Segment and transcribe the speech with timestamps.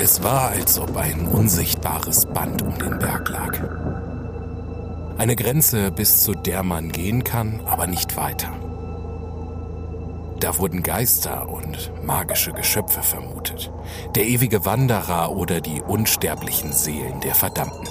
[0.00, 3.58] Es war, als ob ein unsichtbares Band um den Berg lag.
[5.18, 8.52] Eine Grenze, bis zu der man gehen kann, aber nicht weiter.
[10.38, 13.72] Da wurden Geister und magische Geschöpfe vermutet,
[14.14, 17.88] der ewige Wanderer oder die unsterblichen Seelen der Verdammten.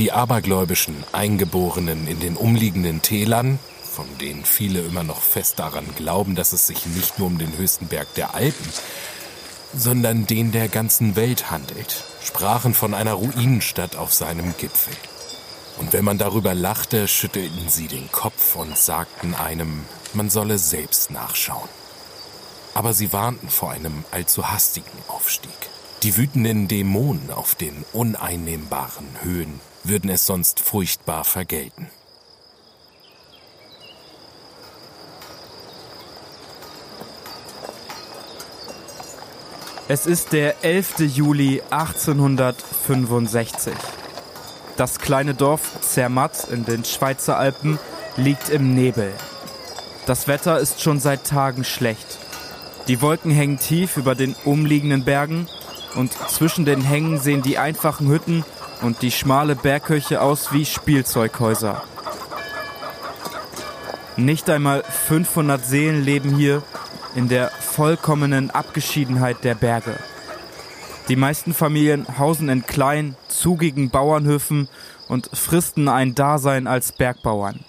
[0.00, 3.60] Die abergläubischen Eingeborenen in den umliegenden Tälern,
[3.94, 7.56] von denen viele immer noch fest daran glauben, dass es sich nicht nur um den
[7.56, 8.68] höchsten Berg der Alpen,
[9.76, 14.94] sondern den der ganzen Welt handelt, sprachen von einer Ruinenstadt auf seinem Gipfel.
[15.78, 21.10] Und wenn man darüber lachte, schüttelten sie den Kopf und sagten einem, man solle selbst
[21.10, 21.68] nachschauen.
[22.74, 25.50] Aber sie warnten vor einem allzu hastigen Aufstieg.
[26.02, 31.88] Die wütenden Dämonen auf den uneinnehmbaren Höhen würden es sonst furchtbar vergelten.
[39.86, 41.00] Es ist der 11.
[41.14, 43.74] Juli 1865.
[44.78, 47.78] Das kleine Dorf Zermatt in den Schweizer Alpen
[48.16, 49.12] liegt im Nebel.
[50.06, 52.18] Das Wetter ist schon seit Tagen schlecht.
[52.88, 55.48] Die Wolken hängen tief über den umliegenden Bergen
[55.96, 58.42] und zwischen den Hängen sehen die einfachen Hütten
[58.80, 61.82] und die schmale Bergkirche aus wie Spielzeughäuser.
[64.16, 66.62] Nicht einmal 500 Seelen leben hier
[67.14, 69.98] in der vollkommenen Abgeschiedenheit der Berge.
[71.08, 74.68] Die meisten Familien hausen in kleinen, zugigen Bauernhöfen
[75.08, 77.64] und fristen ein Dasein als Bergbauern.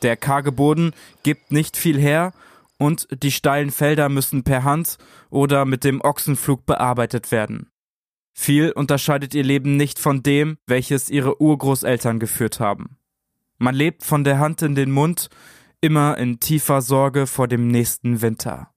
[0.00, 2.32] Der karge Boden gibt nicht viel her
[2.78, 4.96] und die steilen Felder müssen per Hand
[5.28, 7.68] oder mit dem Ochsenflug bearbeitet werden.
[8.32, 12.96] Viel unterscheidet ihr Leben nicht von dem, welches ihre Urgroßeltern geführt haben.
[13.58, 15.28] Man lebt von der Hand in den Mund,
[15.82, 18.71] immer in tiefer Sorge vor dem nächsten Winter.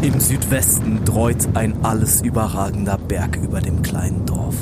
[0.00, 4.54] Im Südwesten dreut ein alles überragender Berg über dem kleinen Dorf.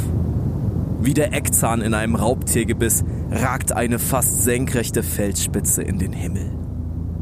[1.02, 6.50] Wie der Eckzahn in einem Raubtiergebiss ragt eine fast senkrechte Felsspitze in den Himmel.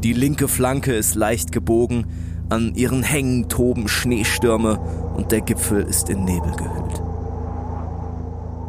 [0.01, 2.05] Die linke Flanke ist leicht gebogen,
[2.47, 4.79] an ihren Hängen toben Schneestürme
[5.17, 7.01] und der Gipfel ist in Nebel gehüllt.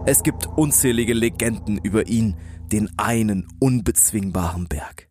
[0.06, 2.34] Es gibt unzählige Legenden über ihn,
[2.72, 5.08] den einen unbezwingbaren Berg.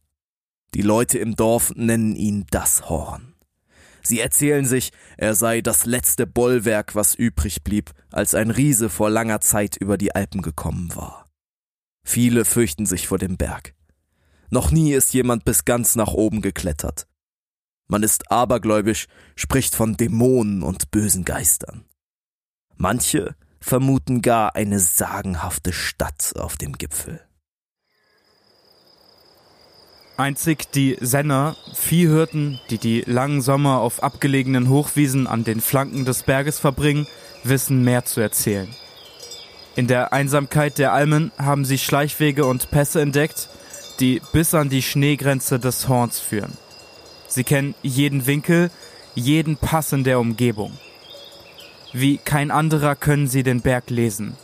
[0.76, 3.34] Die Leute im Dorf nennen ihn das Horn.
[4.04, 9.10] Sie erzählen sich, er sei das letzte Bollwerk, was übrig blieb, als ein Riese vor
[9.10, 11.28] langer Zeit über die Alpen gekommen war.
[12.04, 13.74] Viele fürchten sich vor dem Berg.
[14.50, 17.08] Noch nie ist jemand bis ganz nach oben geklettert.
[17.88, 19.08] Man ist abergläubisch,
[19.38, 21.86] spricht von Dämonen und bösen Geistern.
[22.76, 27.25] Manche vermuten gar eine sagenhafte Stadt auf dem Gipfel.
[30.18, 36.24] Einzig die Senner, Viehhirten, die die langen Sommer auf abgelegenen Hochwiesen an den Flanken des
[36.24, 37.06] Berges verbringen,
[37.44, 38.70] wissen mehr zu erzählen.
[39.76, 43.50] In der Einsamkeit der Almen haben sie Schleichwege und Pässe entdeckt,
[44.00, 46.58] die bis an die Schneegrenze des Horns führen.
[47.28, 48.72] Sie kennen jeden Winkel,
[49.16, 50.72] jeden Pass in der Umgebung.
[51.92, 54.38] Wie kein anderer können sie den Berg lesen.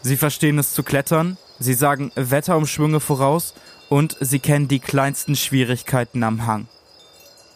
[0.00, 3.52] Sie verstehen es zu klettern, sie sagen Wetterumschwünge voraus
[3.92, 6.66] und sie kennen die kleinsten Schwierigkeiten am Hang.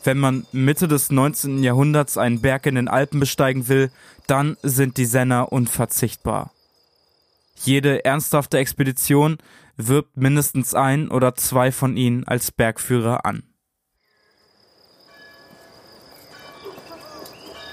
[0.05, 1.63] Wenn man Mitte des 19.
[1.63, 3.91] Jahrhunderts einen Berg in den Alpen besteigen will,
[4.27, 6.53] dann sind die Senner unverzichtbar.
[7.65, 9.39] Jede ernsthafte Expedition
[9.79, 13.43] wirbt mindestens ein oder zwei von ihnen als Bergführer an.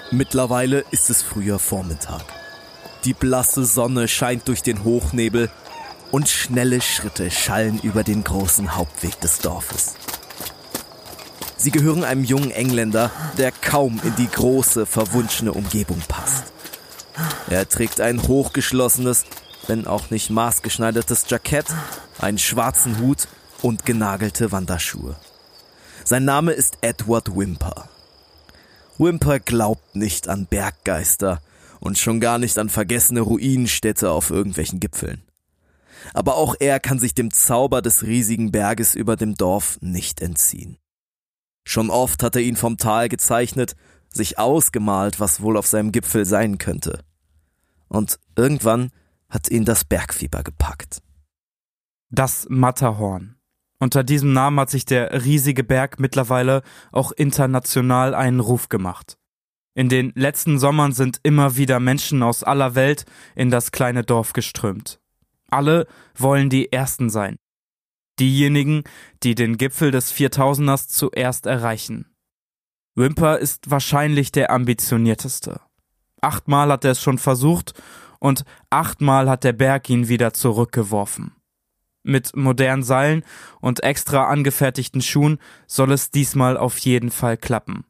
[0.10, 2.24] Mittlerweile ist es früher Vormittag.
[3.04, 5.52] Die blasse Sonne scheint durch den Hochnebel
[6.14, 9.96] und schnelle Schritte schallen über den großen Hauptweg des Dorfes.
[11.58, 13.10] Sie gehören einem jungen Engländer,
[13.40, 16.54] der kaum in die große, verwunschene Umgebung passt.
[17.50, 19.24] Er trägt ein hochgeschlossenes,
[19.66, 21.66] wenn auch nicht maßgeschneidertes Jackett,
[22.20, 23.28] einen schwarzen Hut
[23.64, 25.16] und genagelte Wanderschuhe.
[26.04, 27.90] Sein Name ist Edward Wimper.
[29.00, 31.42] Wimper glaubt nicht an Berggeister
[31.80, 35.24] und schon gar nicht an vergessene Ruinenstädte auf irgendwelchen Gipfeln
[36.14, 40.78] aber auch er kann sich dem Zauber des riesigen Berges über dem Dorf nicht entziehen.
[41.66, 43.76] Schon oft hat er ihn vom Tal gezeichnet,
[44.10, 47.04] sich ausgemalt, was wohl auf seinem Gipfel sein könnte.
[47.88, 48.92] Und irgendwann
[49.30, 51.02] hat ihn das Bergfieber gepackt.
[52.10, 53.36] Das Matterhorn.
[53.80, 56.62] Unter diesem Namen hat sich der riesige Berg mittlerweile
[56.92, 59.18] auch international einen Ruf gemacht.
[59.76, 63.06] In den letzten Sommern sind immer wieder Menschen aus aller Welt
[63.36, 65.00] in das kleine Dorf geströmt.
[65.54, 67.38] Alle wollen die Ersten sein.
[68.20, 68.84] Diejenigen,
[69.22, 72.14] die den Gipfel des 4000ers zuerst erreichen.
[72.96, 75.62] Wimper ist wahrscheinlich der ambitionierteste.
[76.22, 77.74] Achtmal hat er es schon versucht
[78.20, 81.36] und achtmal hat der Berg ihn wieder zurückgeworfen.
[82.04, 83.24] Mit modernen Seilen
[83.62, 87.86] und extra angefertigten Schuhen soll es diesmal auf jeden Fall klappen.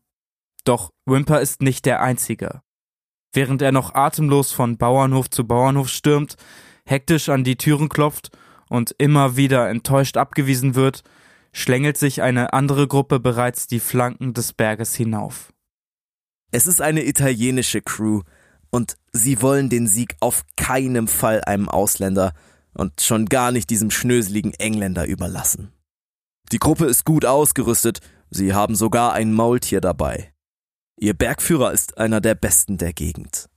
[0.65, 2.61] Doch Wimper ist nicht der Einzige.
[3.33, 6.35] Während er noch atemlos von Bauernhof zu Bauernhof stürmt,
[6.85, 8.31] hektisch an die Türen klopft
[8.69, 11.03] und immer wieder enttäuscht abgewiesen wird,
[11.51, 15.53] schlängelt sich eine andere Gruppe bereits die Flanken des Berges hinauf.
[16.51, 18.21] Es ist eine italienische Crew
[18.69, 22.33] und sie wollen den Sieg auf keinen Fall einem Ausländer
[22.73, 25.71] und schon gar nicht diesem schnöseligen Engländer überlassen.
[26.51, 27.99] Die Gruppe ist gut ausgerüstet,
[28.29, 30.33] sie haben sogar ein Maultier dabei.
[30.99, 33.49] Ihr Bergführer ist einer der besten der Gegend.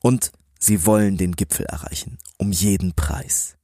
[0.00, 3.56] Und sie wollen den Gipfel erreichen, um jeden Preis.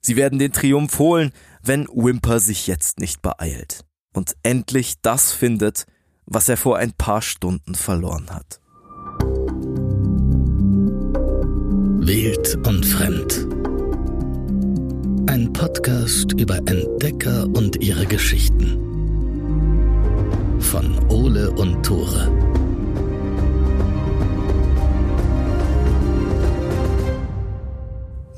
[0.00, 1.32] Sie werden den Triumph holen,
[1.62, 3.84] wenn Wimper sich jetzt nicht beeilt
[4.14, 5.86] und endlich das findet,
[6.26, 8.60] was er vor ein paar Stunden verloren hat.
[12.06, 13.46] Wild und Fremd.
[15.30, 18.78] Ein Podcast über Entdecker und ihre Geschichten.
[20.60, 22.59] Von Ole und Tore.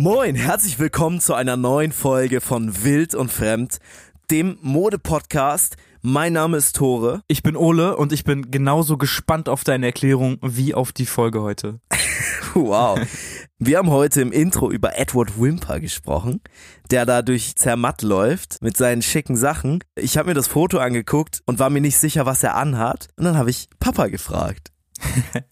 [0.02, 3.78] Moin, herzlich willkommen zu einer neuen Folge von Wild und Fremd,
[4.32, 5.76] dem Mode-Podcast.
[6.00, 7.22] Mein Name ist Tore.
[7.28, 11.40] Ich bin Ole und ich bin genauso gespannt auf deine Erklärung wie auf die Folge
[11.40, 11.78] heute.
[12.54, 13.00] Wow.
[13.58, 16.42] Wir haben heute im Intro über Edward Wimper gesprochen,
[16.90, 19.82] der da durch Zermatt läuft mit seinen schicken Sachen.
[19.94, 23.08] Ich habe mir das Foto angeguckt und war mir nicht sicher, was er anhat.
[23.16, 24.71] Und dann habe ich Papa gefragt.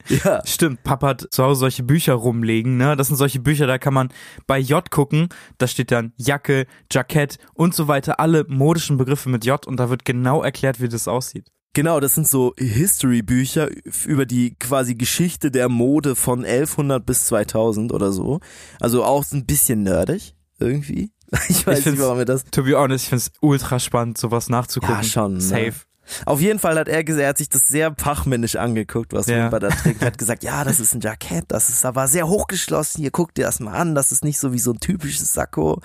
[0.09, 0.43] Ja.
[0.47, 2.97] Stimmt, Papa hat zu Hause solche Bücher rumlegen, ne?
[2.97, 4.09] Das sind solche Bücher, da kann man
[4.47, 9.45] bei J gucken, da steht dann Jacke, Jackett und so weiter, alle modischen Begriffe mit
[9.45, 11.49] J und da wird genau erklärt, wie das aussieht.
[11.73, 13.69] Genau, das sind so History-Bücher
[14.05, 18.41] über die quasi Geschichte der Mode von 1100 bis 2000 oder so.
[18.81, 21.13] Also auch ein bisschen nerdig irgendwie.
[21.49, 22.45] Ich weiß ich nicht, warum wir das.
[22.51, 24.97] To be honest, ich finde es ultra spannend, sowas nachzugucken.
[24.97, 25.35] Ja, schon.
[25.35, 25.41] Ne?
[25.41, 25.65] Safe.
[25.65, 25.73] Ne?
[26.27, 29.45] Auf jeden Fall hat er gesagt, er hat sich das sehr fachmännisch angeguckt, was ja.
[29.45, 30.03] Wimper da trägt.
[30.03, 33.01] Er hat gesagt, ja, das ist ein Jackett, das ist aber sehr hochgeschlossen.
[33.01, 35.81] Hier guck dir das mal an, das ist nicht so wie so ein typisches Sakko.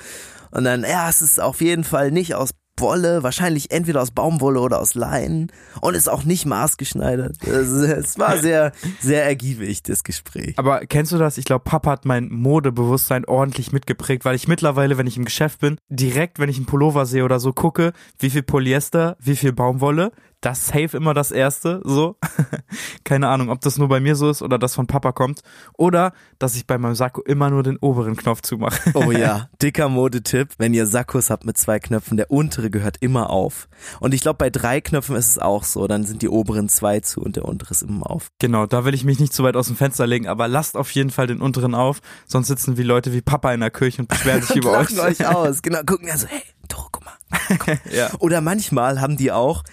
[0.51, 4.59] Und dann, ja, es ist auf jeden Fall nicht aus Wolle, wahrscheinlich entweder aus Baumwolle
[4.59, 5.51] oder aus Leinen
[5.81, 7.41] und ist auch nicht maßgeschneidert.
[7.47, 10.53] Es war sehr, sehr ergiebig, das Gespräch.
[10.57, 11.37] Aber kennst du das?
[11.37, 15.61] Ich glaube, Papa hat mein Modebewusstsein ordentlich mitgeprägt, weil ich mittlerweile, wenn ich im Geschäft
[15.61, 19.53] bin, direkt, wenn ich einen Pullover sehe oder so, gucke, wie viel Polyester, wie viel
[19.53, 20.11] Baumwolle,
[20.45, 22.17] das safe immer das erste, so.
[23.03, 25.41] Keine Ahnung, ob das nur bei mir so ist oder das von Papa kommt.
[25.73, 28.91] Oder, dass ich bei meinem Sakko immer nur den oberen Knopf zumache.
[28.93, 30.49] oh ja, dicker Modetipp.
[30.59, 33.67] Wenn ihr Sakkos habt mit zwei Knöpfen, der untere gehört immer auf.
[33.99, 35.87] Und ich glaube, bei drei Knöpfen ist es auch so.
[35.87, 38.27] Dann sind die oberen zwei zu und der untere ist immer auf.
[38.37, 40.91] Genau, da will ich mich nicht zu weit aus dem Fenster legen, aber lasst auf
[40.91, 42.01] jeden Fall den unteren auf.
[42.27, 44.99] Sonst sitzen wie Leute wie Papa in der Kirche und beschweren sich über euch.
[44.99, 45.63] euch aus.
[45.63, 47.13] Genau, gucken ja so, hey, doch, guck mal.
[47.57, 47.91] Guck.
[47.91, 48.11] ja.
[48.19, 49.63] Oder manchmal haben die auch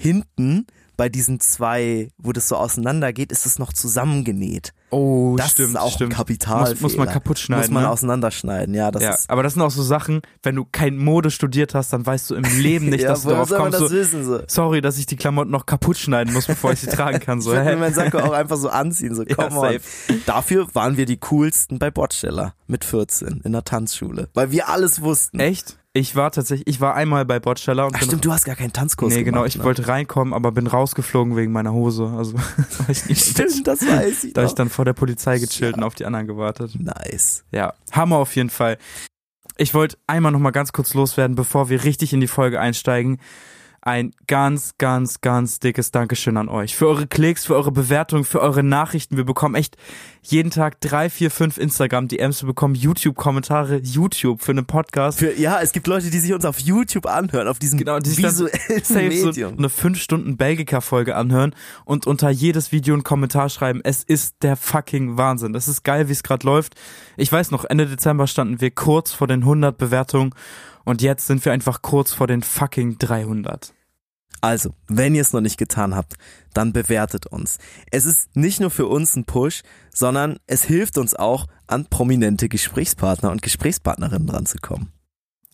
[0.00, 0.66] hinten
[1.00, 4.74] bei diesen zwei, wo das so auseinander geht, ist es noch zusammengenäht.
[4.90, 6.12] Oh, das stimmt, ist auch stimmt.
[6.12, 6.68] Kapital.
[6.72, 7.62] Muss, muss, man kaputt schneiden.
[7.62, 7.90] Muss man ne?
[7.90, 8.90] auseinanderschneiden, ja.
[8.90, 11.94] Das ja, ist aber das sind auch so Sachen, wenn du kein Mode studiert hast,
[11.94, 13.80] dann weißt du im Leben nicht, ja, dass du darauf kommst.
[13.80, 14.40] Das so, wissen, so.
[14.46, 17.40] Sorry, dass ich die Klamotten noch kaputt schneiden muss, bevor ich sie tragen kann.
[17.40, 17.54] So.
[17.54, 19.14] ich würde meinen Sakko auch einfach so anziehen.
[19.14, 19.78] So, komm ja,
[20.26, 25.00] Dafür waren wir die coolsten bei Bordsteller mit 14 in der Tanzschule, weil wir alles
[25.00, 25.40] wussten.
[25.40, 25.78] Echt?
[25.92, 28.72] Ich war tatsächlich, ich war einmal bei Botsteller und Ach stimmt, du hast gar keinen
[28.72, 29.64] Tanzkurs Nee, gemacht, genau, ich ne?
[29.64, 32.14] wollte reinkommen, aber bin rausgeflogen wegen meiner Hose.
[32.16, 32.36] Also,
[32.88, 34.48] ich nicht, stimmt, das weiß ich Da noch.
[34.48, 35.76] ich dann vor der Polizei gechillt ja.
[35.78, 36.78] und auf die anderen gewartet.
[36.78, 37.44] Nice.
[37.50, 38.78] Ja, Hammer auf jeden Fall.
[39.56, 43.18] Ich wollte einmal noch mal ganz kurz loswerden, bevor wir richtig in die Folge einsteigen
[43.82, 46.76] ein ganz, ganz, ganz dickes Dankeschön an euch.
[46.76, 49.16] Für eure Klicks, für eure Bewertungen, für eure Nachrichten.
[49.16, 49.76] Wir bekommen echt
[50.22, 52.42] jeden Tag drei, vier, fünf Instagram-DMs.
[52.42, 55.18] Wir bekommen YouTube-Kommentare, YouTube für einen Podcast.
[55.18, 58.18] Für, ja, es gibt Leute, die sich uns auf YouTube anhören, auf diesem genau, die
[58.18, 59.52] visuellen safe Medium.
[59.52, 61.54] So eine fünf Stunden Belgica-Folge anhören
[61.86, 63.80] und unter jedes Video einen Kommentar schreiben.
[63.82, 65.54] Es ist der fucking Wahnsinn.
[65.54, 66.74] Das ist geil, wie es gerade läuft.
[67.16, 70.34] Ich weiß noch, Ende Dezember standen wir kurz vor den 100 Bewertungen
[70.84, 73.72] und jetzt sind wir einfach kurz vor den fucking 300.
[74.40, 76.14] Also, wenn ihr es noch nicht getan habt,
[76.54, 77.58] dann bewertet uns.
[77.90, 82.48] Es ist nicht nur für uns ein Push, sondern es hilft uns auch, an prominente
[82.48, 84.92] Gesprächspartner und Gesprächspartnerinnen dran zu kommen.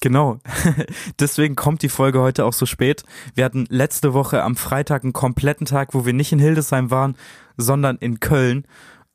[0.00, 0.38] Genau.
[1.18, 3.02] Deswegen kommt die Folge heute auch so spät.
[3.34, 7.16] Wir hatten letzte Woche am Freitag einen kompletten Tag, wo wir nicht in Hildesheim waren,
[7.56, 8.66] sondern in Köln.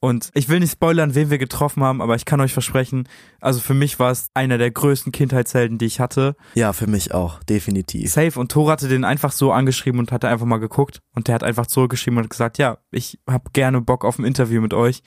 [0.04, 3.08] Und ich will nicht spoilern, wen wir getroffen haben, aber ich kann euch versprechen,
[3.40, 6.36] also für mich war es einer der größten Kindheitshelden, die ich hatte.
[6.56, 8.12] Ja, für mich auch, definitiv.
[8.12, 8.40] Safe.
[8.40, 11.02] Und Thor hatte den einfach so angeschrieben und hatte einfach mal geguckt.
[11.14, 14.60] Und der hat einfach zurückgeschrieben und gesagt, ja, ich habe gerne Bock auf ein Interview
[14.60, 15.04] mit euch.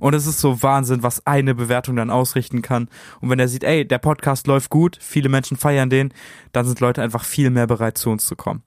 [0.00, 2.88] Und es ist so Wahnsinn, was eine Bewertung dann ausrichten kann.
[3.20, 6.14] Und wenn er sieht, ey, der Podcast läuft gut, viele Menschen feiern den,
[6.52, 8.62] dann sind Leute einfach viel mehr bereit, zu uns zu kommen.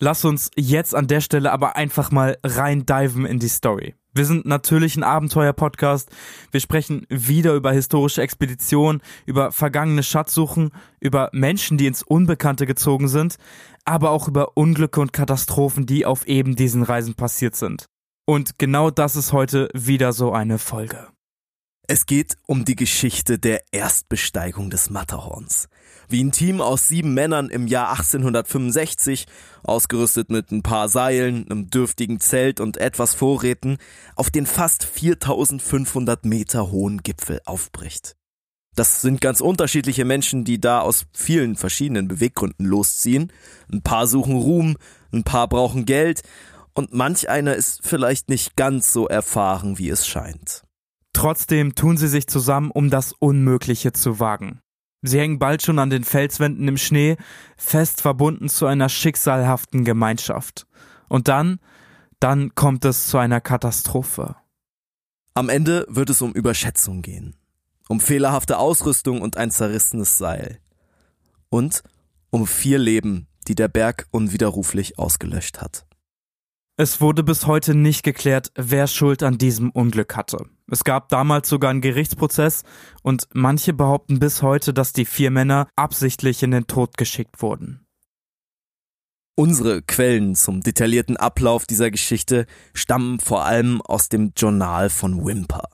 [0.00, 3.96] Lass uns jetzt an der Stelle aber einfach mal rein diven in die Story.
[4.14, 6.10] Wir sind natürlich ein Abenteuer-Podcast.
[6.52, 13.08] Wir sprechen wieder über historische Expeditionen, über vergangene Schatzsuchen, über Menschen, die ins Unbekannte gezogen
[13.08, 13.38] sind,
[13.84, 17.86] aber auch über Unglücke und Katastrophen, die auf eben diesen Reisen passiert sind.
[18.24, 21.08] Und genau das ist heute wieder so eine Folge.
[21.88, 25.68] Es geht um die Geschichte der Erstbesteigung des Matterhorns.
[26.10, 29.26] Wie ein Team aus sieben Männern im Jahr 1865,
[29.62, 33.76] ausgerüstet mit ein paar Seilen, einem dürftigen Zelt und etwas Vorräten,
[34.16, 38.16] auf den fast 4500 Meter hohen Gipfel aufbricht.
[38.74, 43.30] Das sind ganz unterschiedliche Menschen, die da aus vielen verschiedenen Beweggründen losziehen.
[43.70, 44.76] Ein paar suchen Ruhm,
[45.12, 46.22] ein paar brauchen Geld
[46.72, 50.62] und manch einer ist vielleicht nicht ganz so erfahren, wie es scheint.
[51.12, 54.60] Trotzdem tun sie sich zusammen, um das Unmögliche zu wagen.
[55.02, 57.16] Sie hängen bald schon an den Felswänden im Schnee,
[57.56, 60.66] fest verbunden zu einer schicksalhaften Gemeinschaft.
[61.08, 61.60] Und dann,
[62.20, 64.36] dann kommt es zu einer Katastrophe.
[65.34, 67.36] Am Ende wird es um Überschätzung gehen,
[67.88, 70.58] um fehlerhafte Ausrüstung und ein zerrissenes Seil.
[71.48, 71.84] Und
[72.30, 75.86] um vier Leben, die der Berg unwiderruflich ausgelöscht hat.
[76.76, 80.46] Es wurde bis heute nicht geklärt, wer Schuld an diesem Unglück hatte.
[80.70, 82.62] Es gab damals sogar einen Gerichtsprozess
[83.02, 87.86] und manche behaupten bis heute, dass die vier Männer absichtlich in den Tod geschickt wurden.
[89.34, 95.68] Unsere Quellen zum detaillierten Ablauf dieser Geschichte stammen vor allem aus dem Journal von Wimper.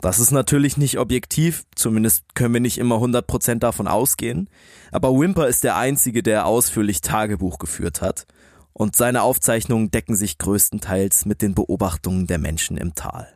[0.00, 4.50] Das ist natürlich nicht objektiv, zumindest können wir nicht immer 100% davon ausgehen,
[4.90, 8.26] aber Wimper ist der einzige, der ausführlich Tagebuch geführt hat
[8.72, 13.35] und seine Aufzeichnungen decken sich größtenteils mit den Beobachtungen der Menschen im Tal.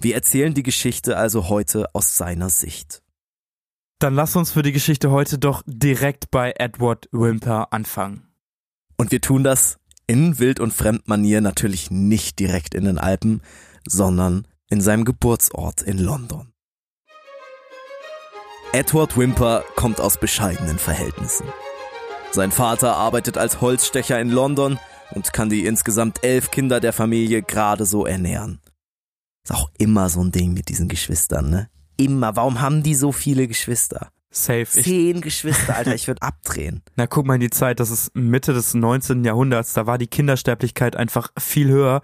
[0.00, 3.02] Wir erzählen die Geschichte also heute aus seiner Sicht.
[3.98, 8.28] Dann lass uns für die Geschichte heute doch direkt bei Edward Wimper anfangen.
[8.96, 13.42] Und wir tun das in Wild- und Fremdmanier natürlich nicht direkt in den Alpen,
[13.86, 16.52] sondern in seinem Geburtsort in London.
[18.72, 21.46] Edward Wimper kommt aus bescheidenen Verhältnissen.
[22.30, 24.78] Sein Vater arbeitet als Holzstecher in London
[25.10, 28.60] und kann die insgesamt elf Kinder der Familie gerade so ernähren.
[29.48, 31.70] Ist auch immer so ein Ding mit diesen Geschwistern, ne?
[31.96, 32.36] Immer.
[32.36, 34.10] Warum haben die so viele Geschwister?
[34.30, 34.66] Safe.
[34.66, 36.82] Zehn ich Geschwister, Alter, ich würde abdrehen.
[36.96, 39.24] Na, guck mal in die Zeit, das ist Mitte des 19.
[39.24, 42.02] Jahrhunderts, da war die Kindersterblichkeit einfach viel höher.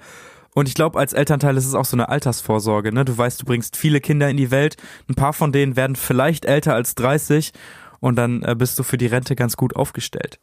[0.55, 3.05] Und ich glaube, als Elternteil ist es auch so eine Altersvorsorge, ne?
[3.05, 4.79] Du weißt, du bringst viele Kinder in die Welt,
[5.11, 7.53] ein paar von denen werden vielleicht älter als 30
[8.01, 10.41] und dann äh, bist du für die Rente ganz gut aufgestellt.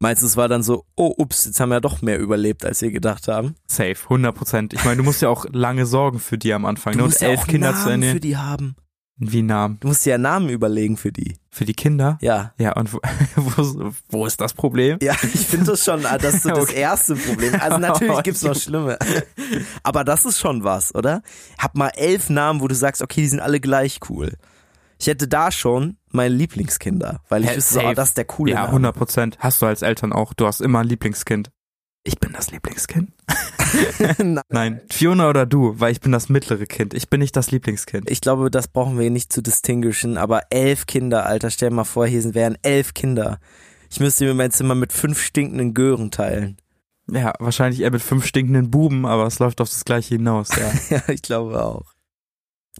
[0.00, 2.64] Meinst du, es war dann so, oh, ups, jetzt haben wir ja doch mehr überlebt,
[2.66, 3.54] als wir gedacht haben?
[3.66, 4.72] Safe, 100 Prozent.
[4.74, 6.92] Ich meine, du musst ja auch lange sorgen für die am Anfang.
[6.94, 7.04] Du ne?
[7.06, 8.14] musst Und ja elf auch Kinder Namen zu ernähren.
[8.16, 8.76] für die haben.
[9.16, 9.78] Wie Namen?
[9.78, 11.36] Du musst dir ja Namen überlegen für die.
[11.52, 12.18] Für die Kinder?
[12.20, 12.52] Ja.
[12.58, 12.98] Ja, und wo,
[13.36, 14.98] wo, wo ist das Problem?
[15.00, 16.80] Ja, ich finde das schon, ah, das ist so das Okay.
[16.80, 17.54] erste Problem.
[17.60, 18.98] Also natürlich gibt's noch schlimme.
[19.84, 21.22] Aber das ist schon was, oder?
[21.56, 24.32] Hab mal elf Namen, wo du sagst, okay, die sind alle gleich cool.
[24.98, 28.52] Ich hätte da schon meine Lieblingskinder, weil ich Hä, wüsste, ah, das ist der coole
[28.52, 28.68] Ja, Name.
[28.68, 29.36] 100 Prozent.
[29.40, 30.34] Hast du als Eltern auch.
[30.34, 31.50] Du hast immer ein Lieblingskind.
[32.04, 33.12] Ich bin das Lieblingskind.
[34.18, 34.40] Nein.
[34.50, 36.92] Nein, Fiona oder du, weil ich bin das mittlere Kind.
[36.94, 38.10] Ich bin nicht das Lieblingskind.
[38.10, 41.84] Ich glaube, das brauchen wir nicht zu distinguishen, aber elf Kinder, Alter, stell dir mal
[41.84, 43.38] vor, hier sind- wären elf Kinder.
[43.90, 46.58] Ich müsste mir mein Zimmer mit fünf stinkenden Gören teilen.
[47.10, 50.72] Ja, wahrscheinlich eher mit fünf stinkenden Buben, aber es läuft auf das Gleiche hinaus, ja.
[50.96, 51.92] Ja, ich glaube auch.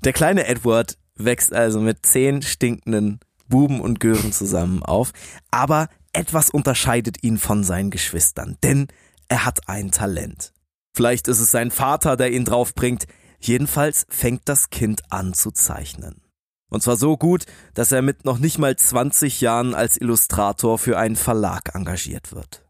[0.02, 5.12] Der kleine Edward wächst also mit zehn stinkenden Buben und Gören zusammen auf,
[5.50, 8.88] aber etwas unterscheidet ihn von seinen Geschwistern, denn
[9.28, 10.52] er hat ein Talent.
[10.96, 13.06] Vielleicht ist es sein Vater, der ihn draufbringt,
[13.40, 16.22] jedenfalls fängt das Kind an zu zeichnen.
[16.70, 17.44] Und zwar so gut,
[17.74, 22.64] dass er mit noch nicht mal 20 Jahren als Illustrator für einen Verlag engagiert wird.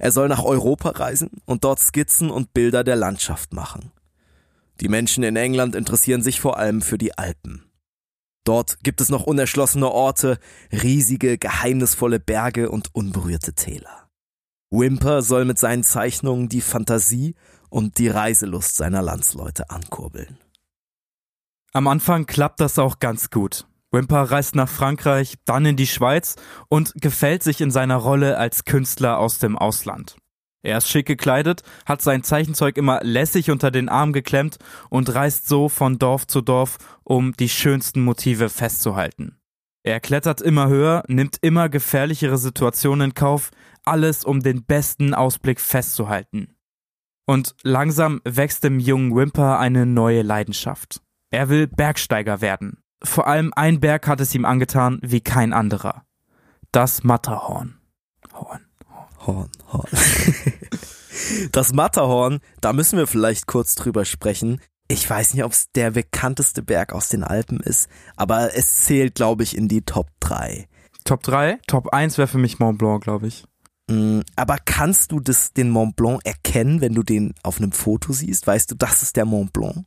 [0.00, 3.90] Er soll nach Europa reisen und dort Skizzen und Bilder der Landschaft machen.
[4.80, 7.67] Die Menschen in England interessieren sich vor allem für die Alpen.
[8.48, 10.38] Dort gibt es noch unerschlossene Orte,
[10.72, 14.08] riesige, geheimnisvolle Berge und unberührte Täler.
[14.70, 17.34] Wimper soll mit seinen Zeichnungen die Fantasie
[17.68, 20.38] und die Reiselust seiner Landsleute ankurbeln.
[21.74, 23.66] Am Anfang klappt das auch ganz gut.
[23.90, 26.36] Wimper reist nach Frankreich, dann in die Schweiz
[26.70, 30.16] und gefällt sich in seiner Rolle als Künstler aus dem Ausland.
[30.62, 34.58] Er ist schick gekleidet, hat sein Zeichenzeug immer lässig unter den Arm geklemmt
[34.90, 39.38] und reist so von Dorf zu Dorf, um die schönsten Motive festzuhalten.
[39.84, 43.50] Er klettert immer höher, nimmt immer gefährlichere Situationen in Kauf,
[43.84, 46.56] alles um den besten Ausblick festzuhalten.
[47.24, 51.00] Und langsam wächst im jungen Wimper eine neue Leidenschaft.
[51.30, 52.82] Er will Bergsteiger werden.
[53.02, 56.04] Vor allem ein Berg hat es ihm angetan wie kein anderer.
[56.72, 57.78] Das Matterhorn.
[58.32, 58.67] Horn.
[59.28, 59.88] Horn, Horn.
[61.52, 64.60] das Matterhorn, da müssen wir vielleicht kurz drüber sprechen.
[64.88, 69.14] Ich weiß nicht, ob es der bekannteste Berg aus den Alpen ist, aber es zählt,
[69.14, 70.66] glaube ich, in die Top 3.
[71.04, 71.58] Top 3?
[71.66, 73.44] Top 1 wäre für mich Mont Blanc, glaube ich.
[73.90, 78.14] Mm, aber kannst du das, den Mont Blanc erkennen, wenn du den auf einem Foto
[78.14, 78.46] siehst?
[78.46, 79.84] Weißt du, das ist der Mont Blanc?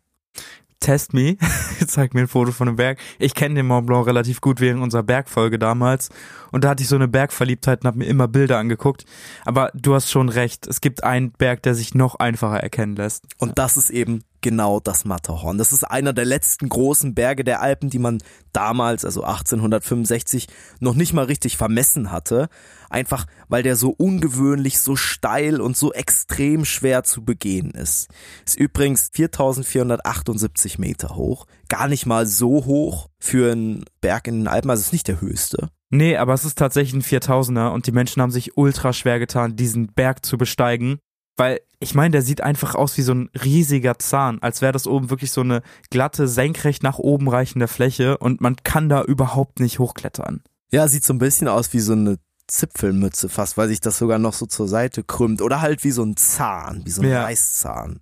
[0.81, 1.37] Test Me,
[1.87, 2.99] zeig mir ein Foto von einem Berg.
[3.19, 6.09] Ich kenne den Mont Blanc relativ gut wegen unserer Bergfolge damals.
[6.51, 9.05] Und da hatte ich so eine Bergverliebtheit und habe mir immer Bilder angeguckt.
[9.45, 13.25] Aber du hast schon recht, es gibt einen Berg, der sich noch einfacher erkennen lässt.
[13.37, 15.57] Und das ist eben genau das Matterhorn.
[15.57, 18.21] Das ist einer der letzten großen Berge der Alpen, die man
[18.53, 20.47] damals, also 1865,
[20.79, 22.49] noch nicht mal richtig vermessen hatte.
[22.89, 28.09] Einfach weil der so ungewöhnlich, so steil und so extrem schwer zu begehen ist.
[28.45, 31.45] Ist übrigens 4478 Meter hoch.
[31.69, 35.21] Gar nicht mal so hoch für einen Berg in den Alpen, also ist nicht der
[35.21, 35.69] höchste.
[35.89, 39.57] Nee, aber es ist tatsächlich ein 4000er und die Menschen haben sich ultra schwer getan,
[39.57, 40.99] diesen Berg zu besteigen.
[41.41, 44.85] Weil ich meine, der sieht einfach aus wie so ein riesiger Zahn, als wäre das
[44.85, 49.59] oben wirklich so eine glatte, senkrecht nach oben reichende Fläche und man kann da überhaupt
[49.59, 50.43] nicht hochklettern.
[50.71, 54.19] Ja, sieht so ein bisschen aus wie so eine Zipfelmütze fast, weil sich das sogar
[54.19, 55.41] noch so zur Seite krümmt.
[55.41, 57.23] Oder halt wie so ein Zahn, wie so ein ja.
[57.23, 58.01] Reißzahn.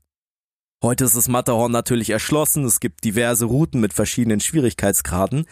[0.83, 5.45] Heute ist das Matterhorn natürlich erschlossen, es gibt diverse Routen mit verschiedenen Schwierigkeitsgraden.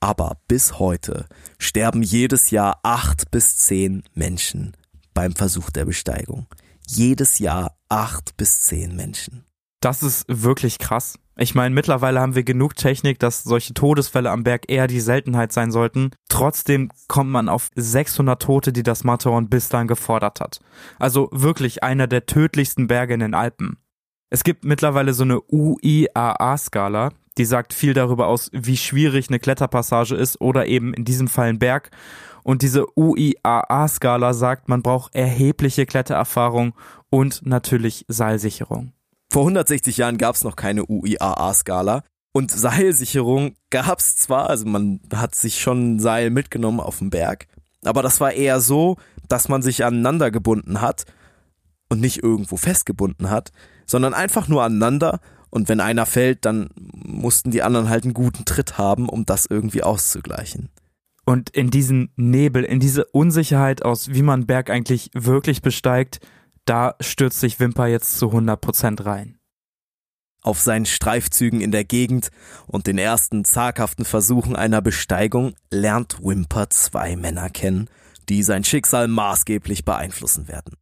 [0.00, 1.26] Aber bis heute
[1.58, 4.74] sterben jedes Jahr acht bis zehn Menschen
[5.12, 6.46] beim Versuch der Besteigung
[6.96, 9.44] jedes Jahr acht bis zehn Menschen.
[9.80, 11.18] Das ist wirklich krass.
[11.36, 15.52] Ich meine, mittlerweile haben wir genug Technik, dass solche Todesfälle am Berg eher die Seltenheit
[15.52, 16.10] sein sollten.
[16.28, 20.60] Trotzdem kommt man auf 600 Tote, die das Matterhorn bis dahin gefordert hat.
[20.98, 23.78] Also wirklich einer der tödlichsten Berge in den Alpen.
[24.28, 30.14] Es gibt mittlerweile so eine UIAA-Skala, die sagt viel darüber aus, wie schwierig eine Kletterpassage
[30.14, 31.90] ist oder eben in diesem Fall ein Berg.
[32.42, 36.74] Und diese UIAA-Skala sagt, man braucht erhebliche Klettererfahrung
[37.10, 38.92] und natürlich Seilsicherung.
[39.32, 42.02] Vor 160 Jahren gab es noch keine UIAA-Skala.
[42.32, 47.10] Und Seilsicherung gab es zwar, also man hat sich schon ein Seil mitgenommen auf dem
[47.10, 47.46] Berg,
[47.84, 48.96] aber das war eher so,
[49.28, 51.06] dass man sich aneinander gebunden hat
[51.88, 53.50] und nicht irgendwo festgebunden hat,
[53.86, 58.44] sondern einfach nur aneinander und wenn einer fällt, dann mussten die anderen halt einen guten
[58.44, 60.70] Tritt haben, um das irgendwie auszugleichen.
[61.26, 66.20] Und in diesen Nebel, in diese Unsicherheit aus, wie man Berg eigentlich wirklich besteigt,
[66.64, 69.38] da stürzt sich Wimper jetzt zu 100 Prozent rein.
[70.42, 72.30] Auf seinen Streifzügen in der Gegend
[72.66, 77.90] und den ersten zaghaften Versuchen einer Besteigung lernt Wimper zwei Männer kennen,
[78.28, 80.79] die sein Schicksal maßgeblich beeinflussen werden.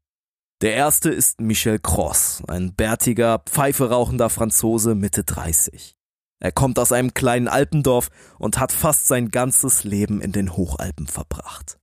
[0.61, 5.97] Der erste ist Michel Cross, ein bärtiger, Pfeife rauchender Franzose Mitte 30.
[6.41, 8.09] Er kommt aus einem kleinen Alpendorf
[8.41, 11.79] und hat fast sein ganzes Leben in den Hochalpen verbracht.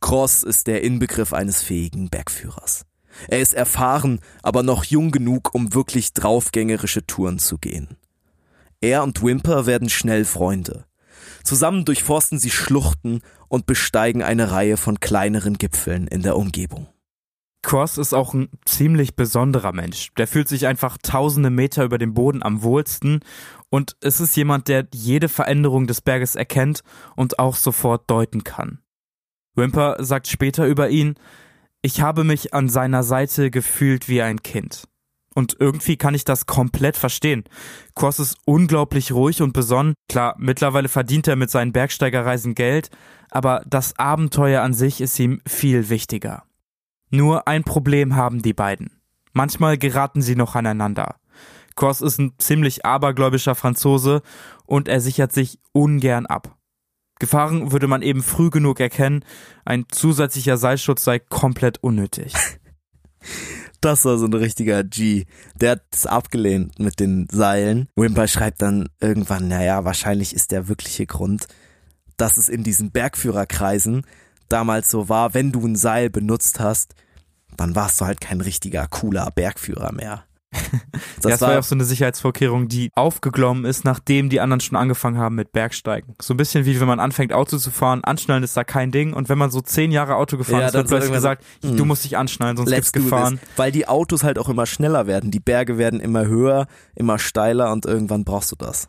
[0.00, 2.86] Cross ist der Inbegriff eines fähigen Bergführers.
[3.28, 7.98] Er ist erfahren, aber noch jung genug, um wirklich draufgängerische Touren zu gehen.
[8.80, 10.86] Er und Wimper werden schnell Freunde.
[11.44, 16.86] Zusammen durchforsten sie Schluchten und besteigen eine Reihe von kleineren Gipfeln in der Umgebung.
[17.62, 20.12] Cross ist auch ein ziemlich besonderer Mensch.
[20.16, 23.20] Der fühlt sich einfach tausende Meter über dem Boden am wohlsten
[23.68, 26.82] und es ist jemand, der jede Veränderung des Berges erkennt
[27.16, 28.80] und auch sofort deuten kann.
[29.54, 31.16] Wimper sagt später über ihn,
[31.82, 34.84] ich habe mich an seiner Seite gefühlt wie ein Kind.
[35.34, 37.44] Und irgendwie kann ich das komplett verstehen.
[37.94, 39.94] Cross ist unglaublich ruhig und besonnen.
[40.08, 42.90] Klar, mittlerweile verdient er mit seinen Bergsteigerreisen Geld,
[43.30, 46.42] aber das Abenteuer an sich ist ihm viel wichtiger.
[47.10, 48.90] Nur ein Problem haben die beiden.
[49.32, 51.16] Manchmal geraten sie noch aneinander.
[51.76, 54.22] Cross ist ein ziemlich abergläubischer Franzose
[54.66, 56.56] und er sichert sich ungern ab.
[57.18, 59.24] Gefahren würde man eben früh genug erkennen,
[59.64, 62.32] ein zusätzlicher Seilschutz sei komplett unnötig.
[63.82, 65.24] Das war so ein richtiger G.
[65.54, 67.88] Der hat es abgelehnt mit den Seilen.
[67.96, 71.46] Wimper schreibt dann irgendwann, naja, wahrscheinlich ist der wirkliche Grund,
[72.18, 74.02] dass es in diesen Bergführerkreisen
[74.52, 76.94] damals so war, wenn du ein Seil benutzt hast,
[77.56, 80.24] dann warst du halt kein richtiger cooler Bergführer mehr.
[81.22, 84.78] Das, das war ja auch so eine Sicherheitsvorkehrung, die aufgeglommen ist, nachdem die anderen schon
[84.78, 86.14] angefangen haben mit Bergsteigen.
[86.18, 89.12] So ein bisschen wie wenn man anfängt Auto zu fahren, anschnallen ist da kein Ding
[89.12, 91.84] und wenn man so zehn Jahre Auto gefahren ja, ist, wird plötzlich gesagt, so, du
[91.84, 93.38] musst dich anschnallen, sonst gibt's Gefahren.
[93.56, 97.70] Weil die Autos halt auch immer schneller werden, die Berge werden immer höher, immer steiler
[97.70, 98.88] und irgendwann brauchst du das.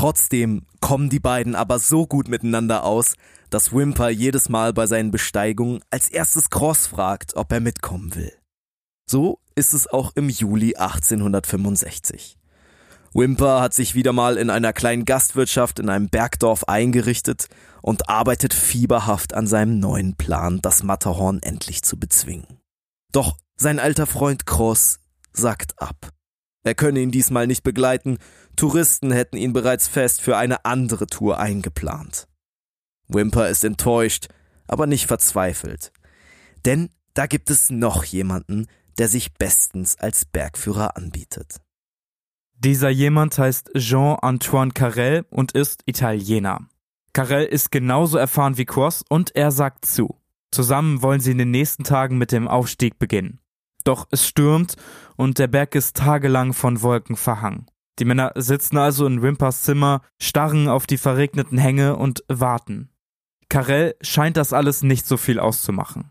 [0.00, 3.16] Trotzdem kommen die beiden aber so gut miteinander aus,
[3.50, 8.32] dass Wimper jedes Mal bei seinen Besteigungen als erstes Cross fragt, ob er mitkommen will.
[9.04, 12.38] So ist es auch im Juli 1865.
[13.12, 17.48] Wimper hat sich wieder mal in einer kleinen Gastwirtschaft in einem Bergdorf eingerichtet
[17.82, 22.46] und arbeitet fieberhaft an seinem neuen Plan, das Matterhorn endlich zu bezwingen.
[23.12, 25.00] Doch sein alter Freund Cross
[25.34, 26.10] sagt ab.
[26.62, 28.18] Er könne ihn diesmal nicht begleiten,
[28.56, 32.28] Touristen hätten ihn bereits fest für eine andere Tour eingeplant.
[33.08, 34.28] Wimper ist enttäuscht,
[34.66, 35.92] aber nicht verzweifelt.
[36.64, 38.66] Denn da gibt es noch jemanden,
[38.98, 41.56] der sich bestens als Bergführer anbietet.
[42.58, 46.68] Dieser jemand heißt Jean-Antoine Carrel und ist Italiener.
[47.14, 50.20] Carrel ist genauso erfahren wie Cross und er sagt zu.
[50.50, 53.40] Zusammen wollen sie in den nächsten Tagen mit dem Aufstieg beginnen.
[53.84, 54.76] Doch es stürmt
[55.16, 57.66] und der Berg ist tagelang von Wolken verhangen.
[57.98, 62.90] Die Männer sitzen also in Wimpers Zimmer, starren auf die verregneten Hänge und warten.
[63.48, 66.10] Karel scheint das alles nicht so viel auszumachen.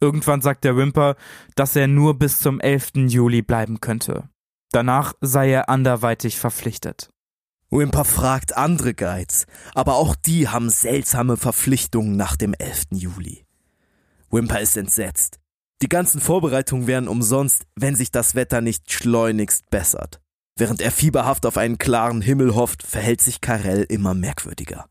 [0.00, 1.16] Irgendwann sagt der Wimper,
[1.54, 3.08] dass er nur bis zum 11.
[3.08, 4.28] Juli bleiben könnte.
[4.70, 7.10] Danach sei er anderweitig verpflichtet.
[7.70, 12.86] Wimper fragt andere Guides, aber auch die haben seltsame Verpflichtungen nach dem 11.
[12.90, 13.46] Juli.
[14.30, 15.40] Wimper ist entsetzt.
[15.84, 20.18] Die ganzen Vorbereitungen wären umsonst, wenn sich das Wetter nicht schleunigst bessert.
[20.56, 24.86] Während er fieberhaft auf einen klaren Himmel hofft, verhält sich Karel immer merkwürdiger.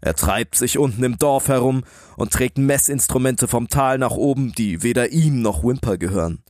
[0.00, 1.84] Er treibt sich unten im Dorf herum
[2.16, 6.42] und trägt Messinstrumente vom Tal nach oben, die weder ihm noch Wimper gehören.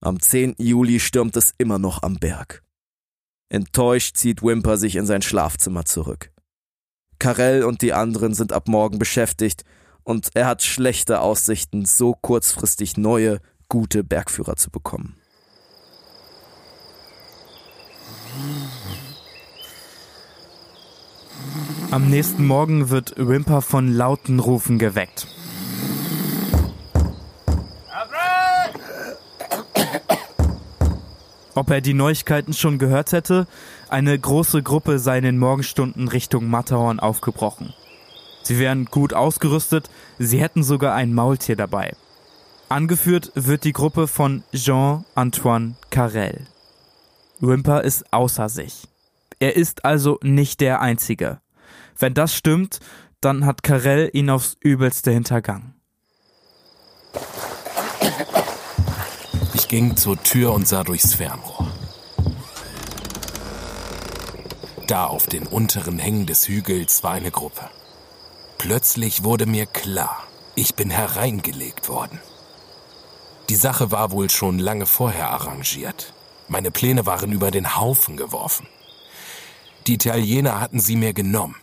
[0.00, 0.54] Am 10.
[0.58, 2.62] Juli stürmt es immer noch am Berg.
[3.48, 6.30] Enttäuscht zieht Wimper sich in sein Schlafzimmer zurück.
[7.18, 9.64] Karel und die anderen sind ab morgen beschäftigt
[10.10, 15.14] und er hat schlechte Aussichten, so kurzfristig neue, gute Bergführer zu bekommen.
[21.92, 25.28] Am nächsten Morgen wird Wimper von lauten Rufen geweckt.
[31.54, 33.46] Ob er die Neuigkeiten schon gehört hätte?
[33.88, 37.74] Eine große Gruppe sei in den Morgenstunden Richtung Matterhorn aufgebrochen.
[38.42, 41.94] Sie wären gut ausgerüstet, sie hätten sogar ein Maultier dabei.
[42.68, 46.46] Angeführt wird die Gruppe von Jean-Antoine Carrel.
[47.40, 48.86] Wimper ist außer sich.
[49.38, 51.40] Er ist also nicht der Einzige.
[51.98, 52.80] Wenn das stimmt,
[53.20, 55.74] dann hat Carell ihn aufs Übelste hintergangen.
[59.54, 61.70] Ich ging zur Tür und sah durchs Fernrohr.
[64.86, 67.68] Da auf den unteren Hängen des Hügels war eine Gruppe.
[68.60, 70.22] Plötzlich wurde mir klar,
[70.54, 72.20] ich bin hereingelegt worden.
[73.48, 76.12] Die Sache war wohl schon lange vorher arrangiert.
[76.46, 78.66] Meine Pläne waren über den Haufen geworfen.
[79.86, 81.56] Die Italiener hatten sie mir genommen.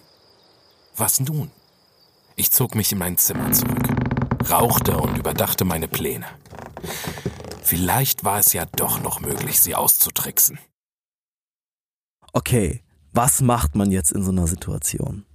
[0.95, 1.51] Was nun?
[2.35, 3.89] Ich zog mich in mein Zimmer zurück,
[4.49, 6.25] rauchte und überdachte meine Pläne.
[7.61, 10.57] Vielleicht war es ja doch noch möglich, sie auszutricksen.
[12.33, 12.81] Okay,
[13.13, 15.26] was macht man jetzt in so einer Situation?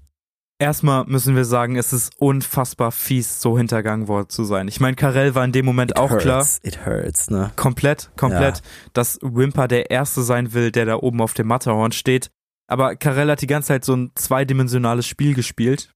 [0.62, 4.68] Erstmal müssen wir sagen, es ist unfassbar fies, so hintergangen worden zu sein.
[4.68, 6.22] Ich meine, Karel war in dem Moment It auch hurts.
[6.22, 6.46] klar.
[6.62, 7.50] It hurts, ne?
[7.56, 8.62] Komplett, komplett, Ja.
[8.92, 12.30] dass Wimper der Erste sein will, der da oben auf dem Matterhorn steht.
[12.68, 15.90] Aber Karel hat die ganze Zeit so ein zweidimensionales Spiel gespielt.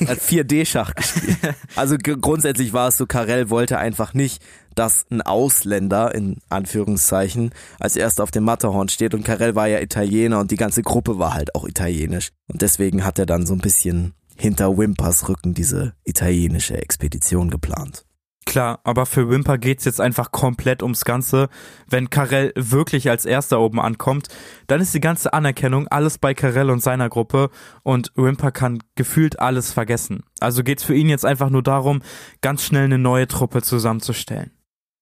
[0.00, 1.38] Er hat 4D-Schach gespielt.
[1.76, 4.42] Also grundsätzlich war es so, Karel wollte einfach nicht,
[4.78, 9.80] dass ein Ausländer, in Anführungszeichen, als erster auf dem Matterhorn steht und Karel war ja
[9.80, 12.30] Italiener und die ganze Gruppe war halt auch italienisch.
[12.46, 18.04] Und deswegen hat er dann so ein bisschen hinter Wimpers Rücken diese italienische Expedition geplant.
[18.46, 21.48] Klar, aber für Wimper geht's jetzt einfach komplett ums Ganze.
[21.86, 24.28] Wenn Karel wirklich als Erster oben ankommt,
[24.68, 27.50] dann ist die ganze Anerkennung alles bei Karel und seiner Gruppe
[27.82, 30.22] und Wimper kann gefühlt alles vergessen.
[30.40, 32.00] Also geht's für ihn jetzt einfach nur darum,
[32.40, 34.52] ganz schnell eine neue Truppe zusammenzustellen.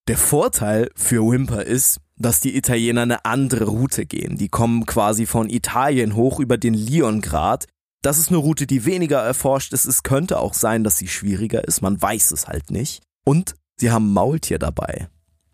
[0.08, 4.36] Der Vorteil für Wimper ist, dass die Italiener eine andere Route gehen.
[4.36, 7.66] Die kommen quasi von Italien hoch über den Liongrat.
[8.02, 9.84] Das ist eine Route, die weniger erforscht ist.
[9.84, 11.82] Es könnte auch sein, dass sie schwieriger ist.
[11.82, 13.02] Man weiß es halt nicht.
[13.24, 15.08] Und sie haben Maultier dabei.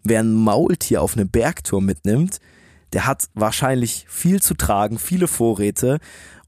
[0.04, 2.38] Wer ein Maultier auf eine Bergtour mitnimmt,
[2.92, 5.98] der hat wahrscheinlich viel zu tragen, viele Vorräte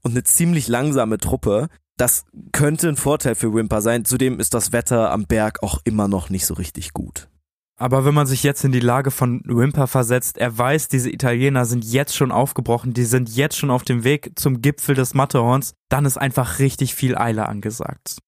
[0.03, 1.69] und eine ziemlich langsame Truppe.
[1.97, 4.05] Das könnte ein Vorteil für Wimper sein.
[4.05, 7.29] Zudem ist das Wetter am Berg auch immer noch nicht so richtig gut.
[7.77, 11.65] Aber wenn man sich jetzt in die Lage von Wimper versetzt, er weiß, diese Italiener
[11.65, 15.73] sind jetzt schon aufgebrochen, die sind jetzt schon auf dem Weg zum Gipfel des Matterhorns,
[15.89, 18.19] dann ist einfach richtig viel Eile angesagt.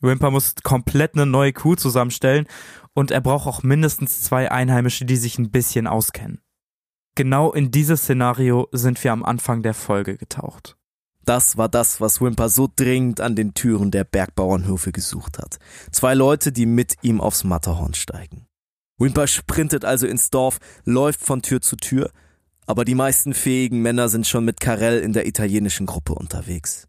[0.00, 2.46] Wimper muss komplett eine neue Crew zusammenstellen
[2.94, 6.40] und er braucht auch mindestens zwei Einheimische, die sich ein bisschen auskennen.
[7.16, 10.76] Genau in dieses Szenario sind wir am Anfang der Folge getaucht.
[11.24, 15.58] Das war das, was Wimper so dringend an den Türen der Bergbauernhöfe gesucht hat.
[15.90, 18.46] Zwei Leute, die mit ihm aufs Matterhorn steigen.
[18.98, 22.10] Wimper sprintet also ins Dorf, läuft von Tür zu Tür,
[22.66, 26.88] aber die meisten fähigen Männer sind schon mit Karel in der italienischen Gruppe unterwegs.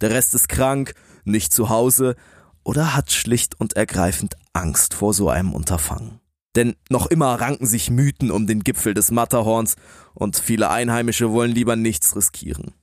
[0.00, 2.16] Der Rest ist krank, nicht zu Hause
[2.64, 6.20] oder hat schlicht und ergreifend Angst vor so einem Unterfangen.
[6.56, 9.76] Denn noch immer ranken sich Mythen um den Gipfel des Matterhorns
[10.14, 12.74] und viele Einheimische wollen lieber nichts riskieren.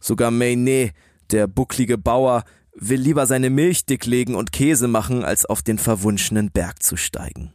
[0.00, 0.90] Sogar Mayne,
[1.30, 2.44] der bucklige Bauer,
[2.74, 7.52] will lieber seine Milch dicklegen und Käse machen, als auf den verwunschenen Berg zu steigen.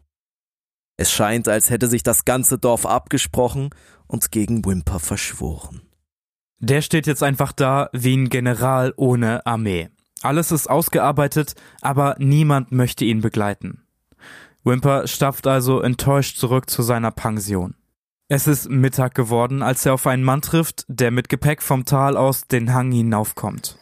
[1.01, 3.71] Es scheint, als hätte sich das ganze Dorf abgesprochen
[4.05, 5.81] und gegen Wimper verschworen.
[6.59, 9.89] Der steht jetzt einfach da wie ein General ohne Armee.
[10.21, 13.81] Alles ist ausgearbeitet, aber niemand möchte ihn begleiten.
[14.63, 17.73] Wimper stapft also enttäuscht zurück zu seiner Pension.
[18.27, 22.15] Es ist Mittag geworden, als er auf einen Mann trifft, der mit Gepäck vom Tal
[22.15, 23.75] aus den Hang hinaufkommt.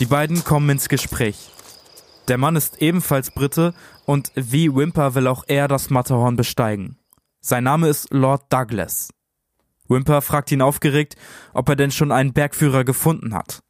[0.00, 1.52] Die beiden kommen ins Gespräch.
[2.28, 6.98] Der Mann ist ebenfalls Brite und wie Wimper will auch er das Matterhorn besteigen.
[7.40, 9.10] Sein Name ist Lord Douglas.
[9.88, 11.14] Wimper fragt ihn aufgeregt,
[11.52, 13.62] ob er denn schon einen Bergführer gefunden hat.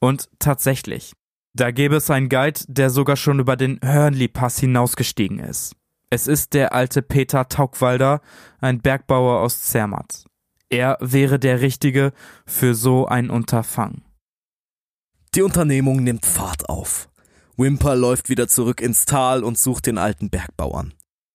[0.00, 1.12] Und tatsächlich,
[1.54, 5.76] da gäbe es einen Guide, der sogar schon über den Hörnli-Pass hinausgestiegen ist.
[6.10, 8.20] Es ist der alte Peter Taugwalder,
[8.60, 10.24] ein Bergbauer aus Zermatt.
[10.68, 12.12] Er wäre der Richtige
[12.46, 14.02] für so ein Unterfangen.
[15.36, 17.08] Die Unternehmung nimmt Fahrt auf.
[17.56, 20.94] Wimper läuft wieder zurück ins Tal und sucht den alten Bergbauern.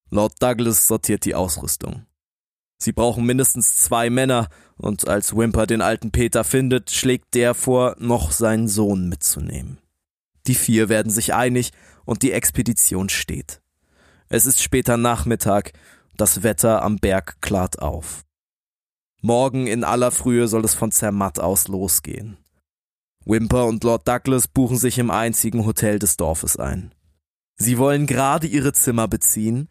[0.09, 2.05] Lord Douglas sortiert die Ausrüstung.
[2.77, 7.95] Sie brauchen mindestens zwei Männer, und als Wimper den alten Peter findet, schlägt der vor,
[7.99, 9.79] noch seinen Sohn mitzunehmen.
[10.47, 11.71] Die vier werden sich einig
[12.05, 13.61] und die Expedition steht.
[14.29, 15.73] Es ist später Nachmittag,
[16.15, 18.23] das Wetter am Berg klart auf.
[19.21, 22.37] Morgen in aller Frühe soll es von Zermatt aus losgehen.
[23.29, 26.95] Wimper und Lord Douglas buchen sich im einzigen Hotel des Dorfes ein.
[27.57, 29.69] Sie wollen gerade ihre Zimmer beziehen,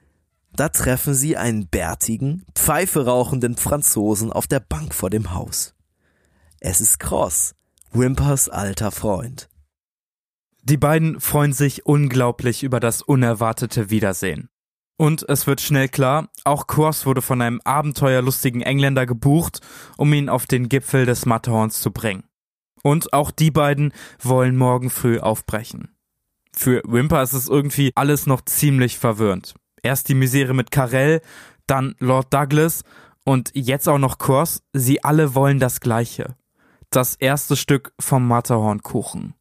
[0.53, 5.75] da treffen sie einen bärtigen, Pfeife rauchenden Franzosen auf der Bank vor dem Haus.
[6.61, 7.55] Es ist Cross,
[7.93, 9.49] Wimpers alter Freund.
[10.63, 14.51] Die beiden freuen sich unglaublich über das unerwartete Wiedersehen.
[14.97, 19.61] Und es wird schnell klar, auch Cross wurde von einem abenteuerlustigen Engländer gebucht,
[19.97, 22.28] um ihn auf den Gipfel des Matterhorns zu bringen.
[22.83, 25.89] Und auch die beiden wollen morgen früh aufbrechen.
[26.55, 29.55] Für Wimper ist es irgendwie alles noch ziemlich verwirrend.
[29.83, 31.21] Erst die Misere mit Karel,
[31.67, 32.83] dann Lord Douglas
[33.25, 34.63] und jetzt auch noch Cross.
[34.73, 36.35] Sie alle wollen das Gleiche.
[36.91, 39.35] Das erste Stück vom Matterhornkuchen.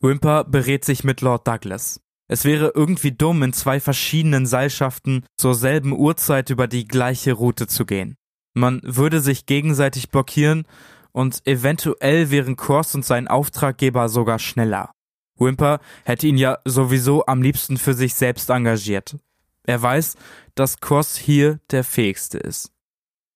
[0.00, 2.00] Wimper berät sich mit Lord Douglas.
[2.28, 7.66] Es wäre irgendwie dumm, in zwei verschiedenen Seilschaften zur selben Uhrzeit über die gleiche Route
[7.66, 8.16] zu gehen.
[8.54, 10.66] Man würde sich gegenseitig blockieren
[11.12, 14.90] und eventuell wären Cross und sein Auftraggeber sogar schneller.
[15.36, 19.16] Wimper hätte ihn ja sowieso am liebsten für sich selbst engagiert.
[19.64, 20.14] Er weiß,
[20.54, 22.72] dass Cross hier der fähigste ist.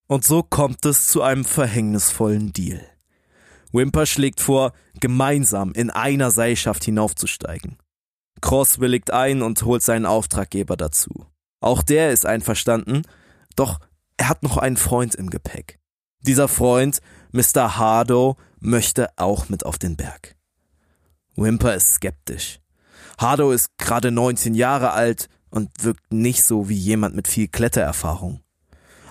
[0.09, 2.87] Und so kommt es zu einem verhängnisvollen Deal.
[3.73, 7.79] Wimper schlägt vor, gemeinsam in einer Seilschaft hinaufzusteigen.
[8.41, 11.27] Cross willigt ein und holt seinen Auftraggeber dazu.
[11.61, 13.03] Auch der ist einverstanden,
[13.57, 13.79] doch
[14.17, 15.79] er hat noch einen Freund im Gepäck.
[16.21, 17.01] Dieser Freund
[17.33, 17.79] Mr.
[17.79, 20.37] Hardo möchte auch mit auf den Berg.
[21.35, 22.61] Wimper ist skeptisch.
[23.19, 28.41] Hardo ist gerade 19 Jahre alt und wirkt nicht so wie jemand mit viel Klettererfahrung.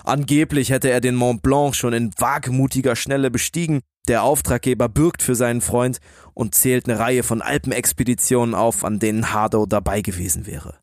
[0.04, 3.80] Angeblich hätte er den Mont Blanc schon in wagemutiger Schnelle bestiegen.
[4.08, 5.98] Der Auftraggeber bürgt für seinen Freund
[6.34, 10.78] und zählt eine Reihe von Alpenexpeditionen auf, an denen Hardo dabei gewesen wäre.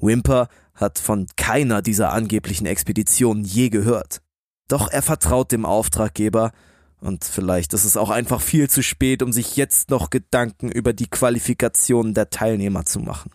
[0.00, 4.20] Wimper hat von keiner dieser angeblichen Expeditionen je gehört.
[4.68, 6.52] Doch er vertraut dem Auftraggeber,
[7.00, 10.92] und vielleicht ist es auch einfach viel zu spät, um sich jetzt noch Gedanken über
[10.92, 13.30] die Qualifikationen der Teilnehmer zu machen.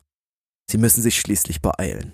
[0.69, 2.13] Sie müssen sich schließlich beeilen.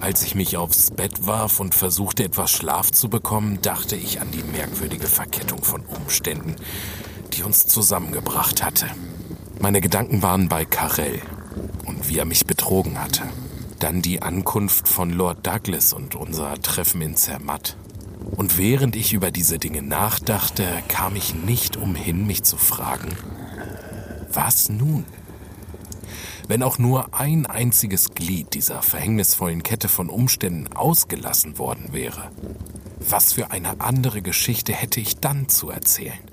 [0.00, 4.30] Als ich mich aufs Bett warf und versuchte etwas Schlaf zu bekommen, dachte ich an
[4.30, 6.56] die merkwürdige Verkettung von Umständen,
[7.34, 8.86] die uns zusammengebracht hatte.
[9.60, 11.20] Meine Gedanken waren bei Karel
[11.84, 13.24] und wie er mich betrogen hatte.
[13.80, 17.78] Dann die Ankunft von Lord Douglas und unser Treffen in Zermatt.
[18.36, 23.08] Und während ich über diese Dinge nachdachte, kam ich nicht umhin, mich zu fragen,
[24.32, 25.06] was nun?
[26.46, 32.30] Wenn auch nur ein einziges Glied dieser verhängnisvollen Kette von Umständen ausgelassen worden wäre,
[32.98, 36.29] was für eine andere Geschichte hätte ich dann zu erzählen?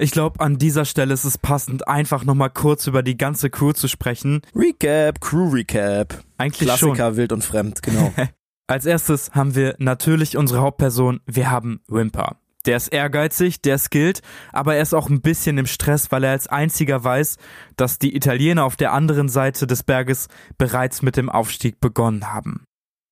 [0.00, 3.72] Ich glaube, an dieser Stelle ist es passend, einfach nochmal kurz über die ganze Crew
[3.72, 4.42] zu sprechen.
[4.54, 6.22] Recap, Crew Recap.
[6.36, 7.16] Eigentlich Klassiker, schon.
[7.16, 8.12] wild und fremd, genau.
[8.68, 11.20] Als erstes haben wir natürlich unsere Hauptperson.
[11.26, 12.36] Wir haben Wimper.
[12.64, 14.20] Der ist ehrgeizig, der skillt,
[14.52, 17.36] aber er ist auch ein bisschen im Stress, weil er als einziger weiß,
[17.76, 22.64] dass die Italiener auf der anderen Seite des Berges bereits mit dem Aufstieg begonnen haben.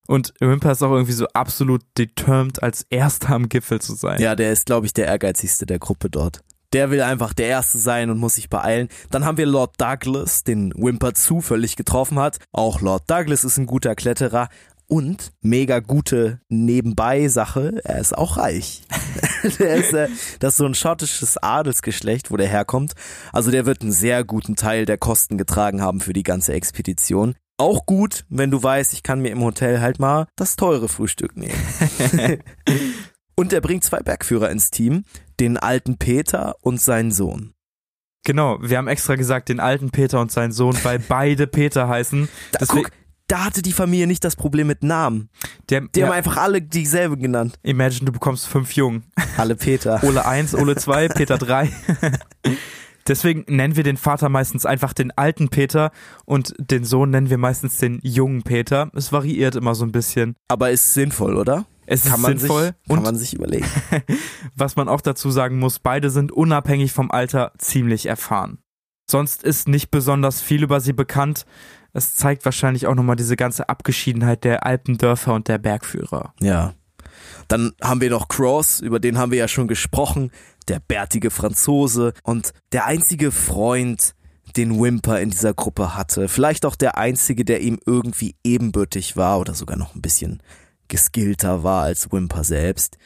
[0.07, 4.21] Und Wimper ist auch irgendwie so absolut determined, als erster am Gipfel zu sein.
[4.21, 6.43] ja, der ist, glaube ich, der ehrgeizigste der Gruppe dort.
[6.77, 8.89] Der will einfach der Erste sein und muss sich beeilen.
[9.11, 12.37] Dann haben wir Lord Douglas, den Wimper zufällig getroffen hat.
[12.53, 14.51] Auch Lord Douglas ist ein guter Kletterer.
[14.87, 18.83] Und mega gute Nebenbei-Sache, er ist auch reich.
[19.59, 20.09] der ist, äh,
[20.39, 22.93] das ist so ein schottisches Adelsgeschlecht, wo der herkommt.
[23.33, 27.37] Also der wird einen sehr guten Teil der Kosten getragen haben für die ganze Expedition.
[27.57, 31.39] Auch gut, wenn du weißt, ich kann mir im Hotel halt mal das teure Frühstück
[31.39, 31.55] nehmen.
[33.39, 35.05] Und er bringt zwei Bergführer ins Team,
[35.39, 37.53] den alten Peter und seinen Sohn.
[38.25, 42.29] Genau, wir haben extra gesagt, den alten Peter und seinen Sohn, weil beide Peter heißen.
[42.53, 42.91] Da, guck,
[43.29, 45.29] da hatte die Familie nicht das Problem mit Namen.
[45.69, 47.59] der, Die ja, haben einfach alle dieselbe genannt.
[47.63, 49.05] Imagine, du bekommst fünf Jungen.
[49.37, 50.03] Alle Peter.
[50.03, 51.71] Ole 1, Ole 2, Peter 3.
[53.07, 55.93] Deswegen nennen wir den Vater meistens einfach den alten Peter
[56.25, 58.91] und den Sohn nennen wir meistens den jungen Peter.
[58.95, 60.35] Es variiert immer so ein bisschen.
[60.49, 61.67] Aber ist sinnvoll, oder?
[61.87, 63.67] Es ist Kann man, sinnvoll sich, kann und man sich überlegen.
[64.57, 68.59] was man auch dazu sagen muss, beide sind unabhängig vom Alter ziemlich erfahren.
[69.09, 71.47] Sonst ist nicht besonders viel über sie bekannt.
[71.93, 76.35] Es zeigt wahrscheinlich auch nochmal diese ganze Abgeschiedenheit der Alpendörfer und der Bergführer.
[76.41, 76.75] Ja.
[77.49, 80.33] Dann haben wir noch Cross, über den haben wir ja schon gesprochen,
[80.69, 84.15] der bärtige Franzose und der einzige Freund,
[84.57, 86.29] den Wimper in dieser Gruppe hatte.
[86.29, 90.43] Vielleicht auch der einzige, der ihm irgendwie ebenbürtig war oder sogar noch ein bisschen
[90.89, 92.99] geskillter war als Wimper selbst.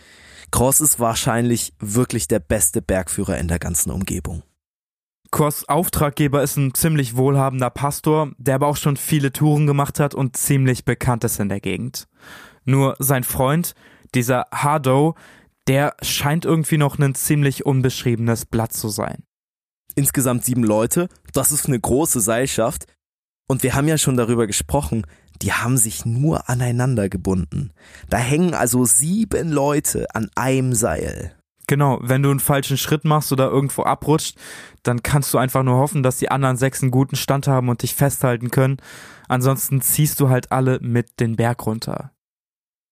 [0.50, 4.42] Cross ist wahrscheinlich wirklich der beste Bergführer in der ganzen Umgebung.
[5.30, 10.12] Kors Auftraggeber ist ein ziemlich wohlhabender Pastor, der aber auch schon viele Touren gemacht hat
[10.14, 12.08] und ziemlich bekannt ist in der Gegend.
[12.64, 13.74] Nur sein Freund,
[14.14, 15.14] dieser Hardow,
[15.68, 19.22] der scheint irgendwie noch ein ziemlich unbeschriebenes Blatt zu sein.
[19.94, 22.86] Insgesamt sieben Leute, das ist eine große Seilschaft.
[23.48, 25.06] Und wir haben ja schon darüber gesprochen,
[25.42, 27.72] die haben sich nur aneinander gebunden.
[28.08, 31.34] Da hängen also sieben Leute an einem Seil.
[31.66, 34.36] Genau, wenn du einen falschen Schritt machst oder irgendwo abrutscht,
[34.82, 37.82] dann kannst du einfach nur hoffen, dass die anderen sechs einen guten Stand haben und
[37.82, 38.78] dich festhalten können.
[39.28, 42.10] Ansonsten ziehst du halt alle mit den Berg runter.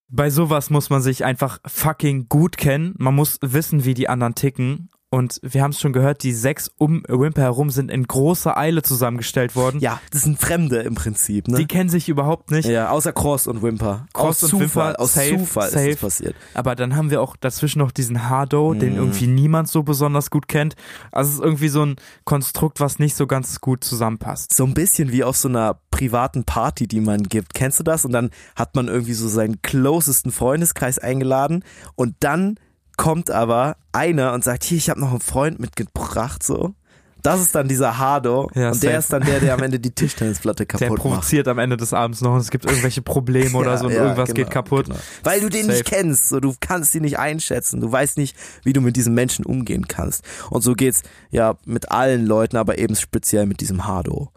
[0.09, 2.95] Bei sowas muss man sich einfach fucking gut kennen.
[2.99, 4.91] Man muss wissen, wie die anderen ticken.
[5.11, 8.83] Und wir haben es schon gehört, die sechs um Wimper herum sind in großer Eile
[8.83, 9.81] zusammengestellt worden.
[9.81, 11.57] Ja, das sind Fremde im Prinzip, ne?
[11.57, 12.69] Die kennen sich überhaupt nicht.
[12.69, 14.07] ja, außer Cross und Wimper.
[14.13, 15.89] Cross aus und Zufall, Wimper, aus safe, Zufall safe.
[15.89, 16.37] ist das passiert.
[16.53, 18.99] Aber dann haben wir auch dazwischen noch diesen Hardo, den Mhm.
[18.99, 20.75] irgendwie niemand so besonders gut kennt.
[21.11, 24.53] Also es ist irgendwie so ein Konstrukt, was nicht so ganz gut zusammenpasst.
[24.53, 27.55] So ein bisschen wie auf so einer privaten Party, die man gibt.
[27.55, 28.05] Kennst du das?
[28.05, 32.57] Und dann hat man irgendwie so seinen closesten Freundeskreis eingeladen und dann
[32.99, 36.75] kommt aber einer und sagt, hier, ich habe noch einen Freund mitgebracht, so.
[37.23, 38.99] Das ist dann dieser Hardo Ja, und der safe.
[38.99, 41.01] ist dann der, der am Ende die Tischtennisplatte Der kaputt macht.
[41.01, 43.93] provoziert am Ende des Abends noch und es gibt irgendwelche Probleme oder Ja, so und
[43.93, 44.85] ja, irgendwas genau, geht kaputt.
[44.87, 44.99] genau.
[45.25, 45.79] Weil du den Safe.
[45.79, 49.15] nicht kennst, so du kannst ihn nicht einschätzen, du weißt nicht, wie du mit diesem
[49.15, 50.23] Menschen umgehen kannst.
[50.51, 54.31] Und so geht's ja mit allen Leuten, aber eben speziell mit diesem Hardo.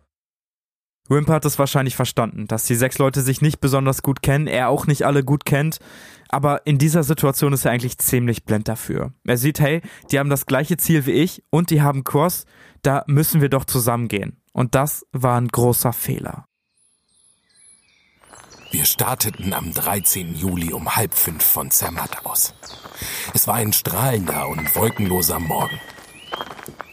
[1.08, 4.70] Wimper hat es wahrscheinlich verstanden, dass die sechs Leute sich nicht besonders gut kennen, er
[4.70, 5.80] auch nicht alle gut kennt.
[6.32, 9.12] Aber in dieser Situation ist er eigentlich ziemlich blind dafür.
[9.26, 12.46] Er sieht, hey, die haben das gleiche Ziel wie ich und die haben Cross,
[12.82, 14.42] da müssen wir doch zusammengehen.
[14.54, 16.46] Und das war ein großer Fehler.
[18.72, 20.34] Wir starteten am 13.
[20.34, 22.54] Juli um halb fünf von Zermatt aus.
[23.34, 25.78] Es war ein strahlender und wolkenloser Morgen.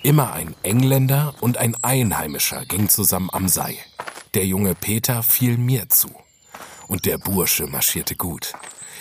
[0.03, 3.77] Immer ein Engländer und ein Einheimischer ging zusammen am Seil.
[4.35, 6.09] Der junge Peter fiel mir zu.
[6.89, 8.55] Und der Bursche marschierte gut.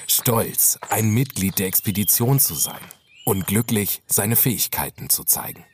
[0.07, 2.79] Stolz, ein Mitglied der Expedition zu sein.
[3.25, 5.65] Und glücklich, seine Fähigkeiten zu zeigen.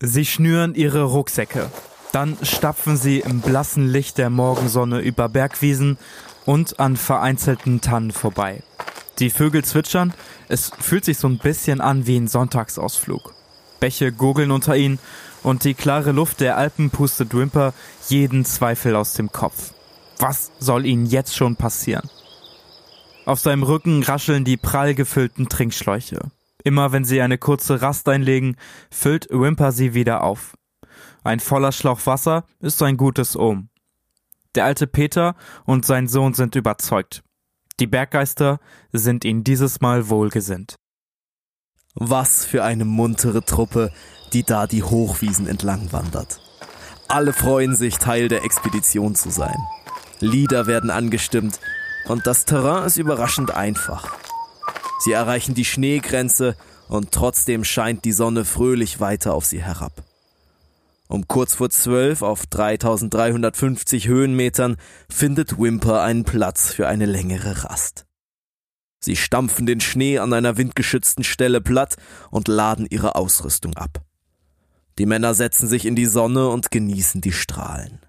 [0.00, 1.70] Sie schnüren ihre Rucksäcke.
[2.12, 5.98] Dann stapfen sie im blassen Licht der Morgensonne über Bergwiesen
[6.46, 8.62] und an vereinzelten Tannen vorbei.
[9.18, 10.14] Die Vögel zwitschern,
[10.48, 13.34] es fühlt sich so ein bisschen an wie ein Sonntagsausflug.
[13.80, 14.98] Bäche gurgeln unter ihnen
[15.42, 17.74] und die klare Luft der Alpen pustet Wimper
[18.08, 19.72] jeden Zweifel aus dem Kopf.
[20.18, 22.08] Was soll ihnen jetzt schon passieren?
[23.24, 26.30] Auf seinem Rücken rascheln die prall gefüllten Trinkschläuche.
[26.64, 28.56] Immer wenn sie eine kurze Rast einlegen,
[28.90, 30.56] füllt Wimper sie wieder auf.
[31.22, 33.68] Ein voller Schlauch Wasser ist ein gutes Ohm.
[34.54, 37.22] Der alte Peter und sein Sohn sind überzeugt.
[37.80, 38.58] Die Berggeister
[38.92, 40.76] sind ihnen dieses Mal wohlgesinnt.
[41.94, 43.92] Was für eine muntere Truppe,
[44.32, 46.40] die da die Hochwiesen entlang wandert.
[47.08, 49.56] Alle freuen sich, Teil der Expedition zu sein.
[50.20, 51.60] Lieder werden angestimmt
[52.06, 54.16] und das Terrain ist überraschend einfach.
[55.00, 56.56] Sie erreichen die Schneegrenze
[56.88, 60.02] und trotzdem scheint die Sonne fröhlich weiter auf sie herab.
[61.06, 64.76] Um kurz vor zwölf auf 3350 Höhenmetern
[65.08, 68.04] findet Wimper einen Platz für eine längere Rast.
[69.00, 71.96] Sie stampfen den Schnee an einer windgeschützten Stelle platt
[72.30, 74.02] und laden ihre Ausrüstung ab.
[74.98, 78.00] Die Männer setzen sich in die Sonne und genießen die Strahlen.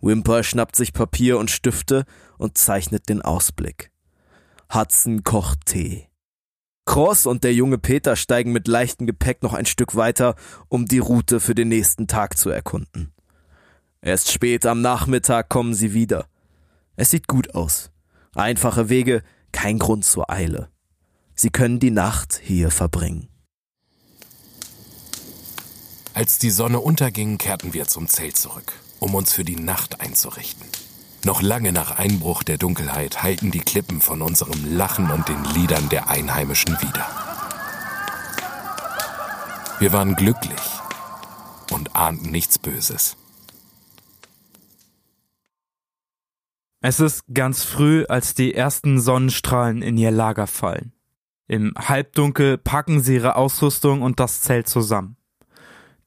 [0.00, 2.04] Wimper schnappt sich Papier und Stifte
[2.38, 3.90] und zeichnet den Ausblick.
[4.72, 6.08] Hudson kocht Tee.
[6.84, 10.36] Cross und der junge Peter steigen mit leichtem Gepäck noch ein Stück weiter,
[10.68, 13.12] um die Route für den nächsten Tag zu erkunden.
[14.00, 16.26] Erst spät am Nachmittag kommen sie wieder.
[16.96, 17.90] Es sieht gut aus.
[18.34, 19.22] Einfache Wege,
[19.52, 20.70] kein Grund zur Eile.
[21.34, 23.28] Sie können die Nacht hier verbringen.
[26.14, 30.66] Als die Sonne unterging, kehrten wir zum Zelt zurück, um uns für die Nacht einzurichten.
[31.24, 35.88] Noch lange nach Einbruch der Dunkelheit halten die Klippen von unserem Lachen und den Liedern
[35.88, 37.06] der Einheimischen wieder.
[39.80, 40.60] Wir waren glücklich
[41.70, 43.16] und ahnten nichts Böses.
[46.80, 50.92] Es ist ganz früh, als die ersten Sonnenstrahlen in ihr Lager fallen.
[51.46, 55.17] Im Halbdunkel packen sie ihre Ausrüstung und das Zelt zusammen.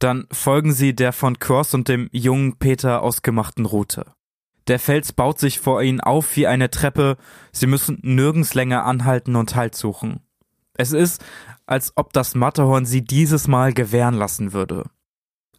[0.02, 4.08] Dann folgen sie der von Cross und dem jungen Peter ausgemachten Route.
[4.66, 7.18] Der Fels baut sich vor ihnen auf wie eine Treppe,
[7.52, 10.22] sie müssen nirgends länger anhalten und Halt suchen.
[10.74, 11.24] Es ist,
[11.68, 14.90] als ob das Matterhorn sie dieses Mal gewähren lassen würde.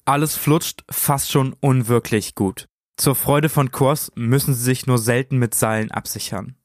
[0.04, 2.66] Alles flutscht fast schon unwirklich gut.
[2.96, 6.56] Zur Freude von Kurs müssen sie sich nur selten mit Seilen absichern.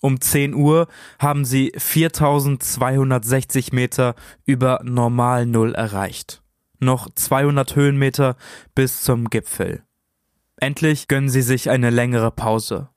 [0.00, 0.88] Um 10 Uhr
[1.20, 4.16] haben sie 4260 Meter
[4.46, 6.39] über Normal Null erreicht.
[6.80, 8.36] Noch 200 Höhenmeter
[8.74, 9.82] bis zum Gipfel.
[10.56, 12.88] Endlich gönnen sie sich eine längere Pause.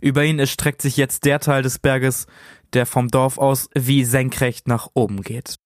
[0.00, 2.26] Über ihn erstreckt sich jetzt der Teil des Berges,
[2.72, 5.56] der vom Dorf aus wie senkrecht nach oben geht.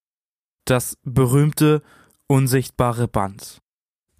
[0.65, 1.83] Das berühmte,
[2.27, 3.61] unsichtbare Band.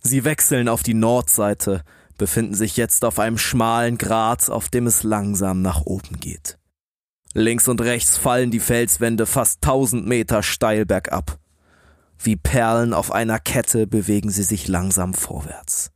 [0.01, 1.83] Sie wechseln auf die Nordseite,
[2.19, 6.59] befinden sich jetzt auf einem schmalen Grat, auf dem es langsam nach oben geht.
[7.33, 11.39] Links und rechts fallen die Felswände fast tausend Meter steil bergab.
[12.23, 15.91] Wie Perlen auf einer Kette bewegen sie sich langsam vorwärts.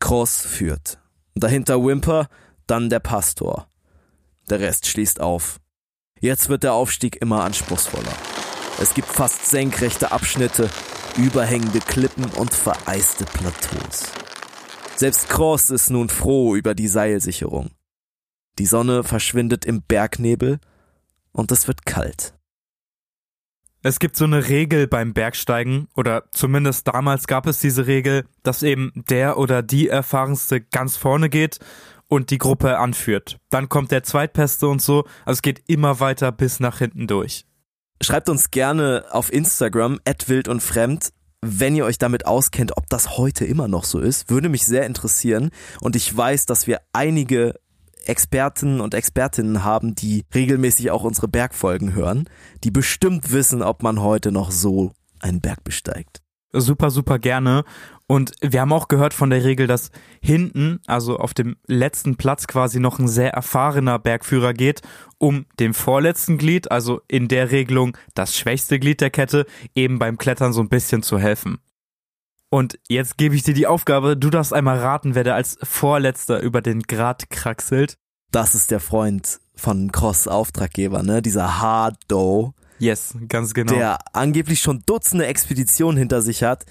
[0.00, 1.02] Cross führt.
[1.34, 2.28] Dahinter Wimper,
[2.66, 3.68] dann der Pastor.
[4.48, 5.60] Der Rest schließt auf.
[6.18, 8.12] Jetzt wird der Aufstieg immer anspruchsvoller.
[8.80, 10.70] Es gibt fast senkrechte Abschnitte,
[11.18, 14.04] überhängende Klippen und vereiste Plateaus.
[14.96, 17.70] Selbst Cross ist nun froh über die Seilsicherung.
[18.58, 20.58] Die Sonne verschwindet im Bergnebel
[21.32, 22.37] und es wird kalt.
[23.82, 28.64] Es gibt so eine Regel beim Bergsteigen, oder zumindest damals gab es diese Regel, dass
[28.64, 31.60] eben der oder die Erfahrenste ganz vorne geht
[32.08, 33.38] und die Gruppe anführt.
[33.50, 37.44] Dann kommt der Zweitbeste und so, also es geht immer weiter bis nach hinten durch.
[38.02, 41.10] Schreibt uns gerne auf Instagram, wild und fremd,
[41.40, 44.86] wenn ihr euch damit auskennt, ob das heute immer noch so ist, würde mich sehr
[44.86, 45.50] interessieren.
[45.80, 47.54] Und ich weiß, dass wir einige
[48.08, 52.28] Experten und Expertinnen haben, die regelmäßig auch unsere Bergfolgen hören,
[52.64, 56.22] die bestimmt wissen, ob man heute noch so einen Berg besteigt.
[56.52, 57.64] Super, super gerne.
[58.06, 59.90] Und wir haben auch gehört von der Regel, dass
[60.22, 64.80] hinten, also auf dem letzten Platz quasi noch ein sehr erfahrener Bergführer geht,
[65.18, 69.44] um dem vorletzten Glied, also in der Regelung das schwächste Glied der Kette,
[69.74, 71.58] eben beim Klettern so ein bisschen zu helfen.
[72.50, 76.40] Und jetzt gebe ich dir die Aufgabe, du darfst einmal raten, wer da als Vorletzter
[76.40, 77.98] über den Grat kraxelt.
[78.30, 81.20] Das ist der Freund von Cross Auftraggeber, ne?
[81.20, 82.54] Dieser Hardo.
[82.78, 83.72] Yes, ganz genau.
[83.72, 86.64] Der angeblich schon Dutzende Expeditionen hinter sich hat,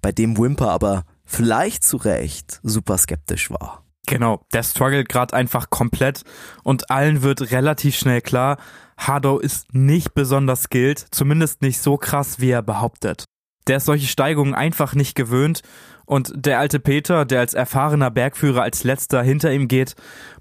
[0.00, 3.84] bei dem Wimper aber vielleicht zu Recht super skeptisch war.
[4.06, 6.22] Genau, der struggelt gerade einfach komplett
[6.64, 8.56] und allen wird relativ schnell klar,
[8.96, 13.24] Hardo ist nicht besonders skilled, zumindest nicht so krass, wie er behauptet.
[13.66, 15.62] Der ist solche Steigungen einfach nicht gewöhnt
[16.06, 19.94] und der alte Peter, der als erfahrener Bergführer als letzter hinter ihm geht,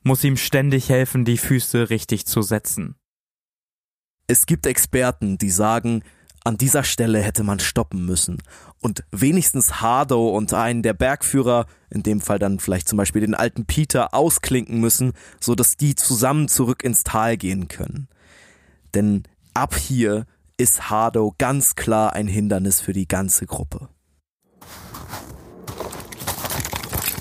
[0.04, 2.96] muss ihm ständig helfen, die Füße richtig zu setzen.
[4.28, 6.04] Es gibt Experten, die sagen,
[6.46, 8.42] An dieser Stelle hätte man stoppen müssen
[8.82, 13.36] und wenigstens Hardow und einen der Bergführer, in dem Fall dann vielleicht zum Beispiel den
[13.36, 15.12] alten Peter, ausklinken müssen,
[15.42, 18.08] so dass die zusammen zurück ins Tal gehen können.
[18.94, 20.26] Denn ab hier
[20.60, 23.89] ist Hardow ganz klar ein Hindernis für die ganze Gruppe.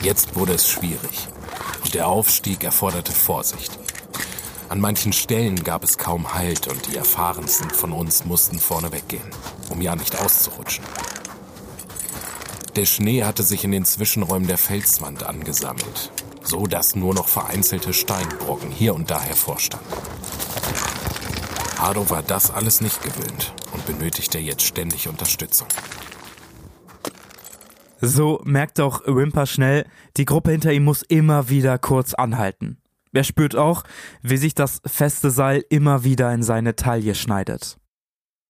[0.03, 1.29] Jetzt wurde es schwierig
[1.91, 3.79] der Aufstieg erforderte Vorsicht.
[4.69, 9.31] An manchen Stellen gab es kaum Halt und die Erfahrensten von uns mussten vorne weggehen,
[9.71, 10.85] um ja nicht auszurutschen.
[12.77, 16.13] Der Schnee hatte sich in den Zwischenräumen der Felswand angesammelt,
[16.43, 19.89] so dass nur noch vereinzelte Steinbrocken hier und da hervorstanden.
[21.79, 25.69] Hardo war das alles nicht gewöhnt und benötigte jetzt ständig Unterstützung.
[28.01, 32.79] So merkt auch Wimper schnell, die Gruppe hinter ihm muss immer wieder kurz anhalten.
[33.13, 33.85] Er spürt auch,
[34.23, 37.79] wie sich das feste Seil immer wieder in seine Taille schneidet.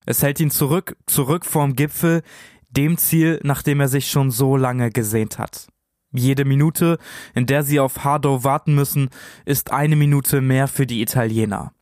[0.05, 2.23] Es hält ihn zurück, zurück vorm Gipfel,
[2.71, 5.69] dem Ziel, nach dem er sich schon so lange gesehnt hat.
[6.13, 6.99] Jede Minute,
[7.35, 9.11] in der sie auf Hardow warten müssen,
[9.45, 11.73] ist eine Minute mehr für die Italiener.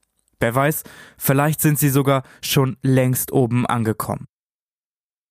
[0.41, 0.83] Wer weiß,
[1.17, 4.27] vielleicht sind sie sogar schon längst oben angekommen.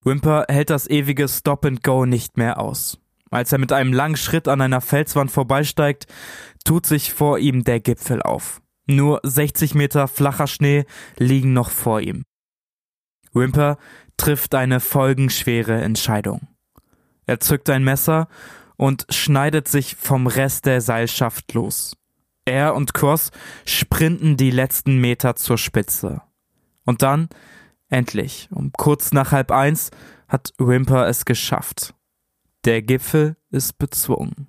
[0.04, 3.00] Wimper hält das ewige Stop and Go nicht mehr aus.
[3.32, 6.06] Als er mit einem langen Schritt an einer Felswand vorbeisteigt,
[6.64, 8.62] tut sich vor ihm der Gipfel auf.
[8.88, 10.86] Nur 60 Meter flacher Schnee
[11.18, 12.24] liegen noch vor ihm.
[13.34, 13.78] Wimper
[14.18, 16.48] trifft eine folgenschwere Entscheidung.
[17.26, 18.28] Er zückt ein Messer
[18.78, 21.98] und schneidet sich vom Rest der Seilschaft los.
[22.46, 23.32] Er und Cross
[23.66, 26.22] sprinten die letzten Meter zur Spitze.
[26.86, 27.30] Und dann
[27.90, 29.92] Endlich, um kurz nach halb eins,
[30.28, 31.94] hat Wimper es geschafft.
[32.66, 34.48] Der Gipfel ist bezwungen.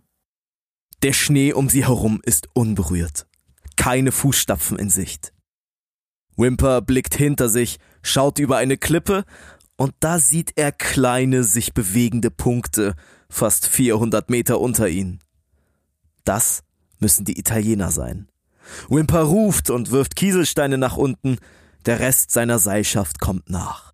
[1.03, 3.26] Der Schnee um sie herum ist unberührt.
[3.76, 5.34] Keine Fußstapfen in Sicht.
[6.36, 9.24] Wimper blickt hinter sich, schaut über eine Klippe
[9.76, 12.94] und da sieht er kleine, sich bewegende Punkte,
[13.28, 15.20] fast 400 Meter unter ihnen.
[16.24, 16.64] Das
[16.99, 18.28] müssen die Italiener sein.
[18.88, 21.38] Wimper ruft und wirft Kieselsteine nach unten,
[21.86, 23.92] der Rest seiner Seilschaft kommt nach.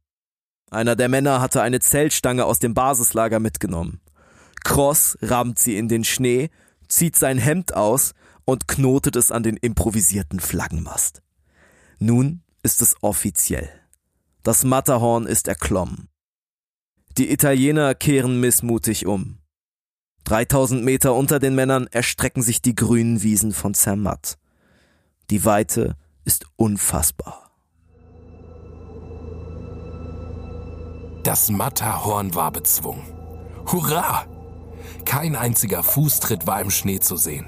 [0.70, 4.00] Einer der Männer hatte eine Zeltstange aus dem Basislager mitgenommen.
[4.64, 6.48] Cross rammt sie in den Schnee,
[6.88, 11.22] zieht sein Hemd aus und knotet es an den improvisierten Flaggenmast.
[11.98, 13.68] Nun ist es offiziell.
[14.42, 16.09] Das Matterhorn ist erklommen.
[17.18, 19.41] Die Italiener kehren missmutig um.
[20.32, 24.38] 3000 Meter unter den Männern erstrecken sich die grünen Wiesen von Zermatt.
[25.28, 27.50] Die Weite ist unfassbar.
[31.22, 33.04] Das Matterhorn war bezwungen.
[33.70, 34.24] Hurra!
[35.04, 37.46] Kein einziger Fußtritt war im Schnee zu sehen.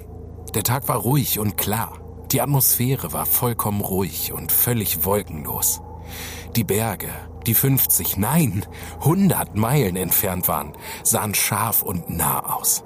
[0.54, 1.98] Der Tag war ruhig und klar.
[2.32, 5.80] Die Atmosphäre war vollkommen ruhig und völlig wolkenlos.
[6.54, 7.08] Die Berge,
[7.46, 8.64] die 50, nein,
[9.00, 10.72] 100 Meilen entfernt waren,
[11.02, 12.84] sahen scharf und nah aus.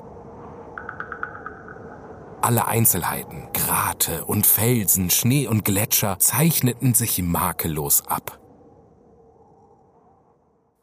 [2.41, 8.39] Alle Einzelheiten, Grate und Felsen, Schnee und Gletscher zeichneten sich makellos ab.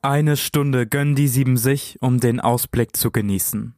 [0.02, 3.74] Eine Stunde gönnen die sieben sich, um den Ausblick zu genießen.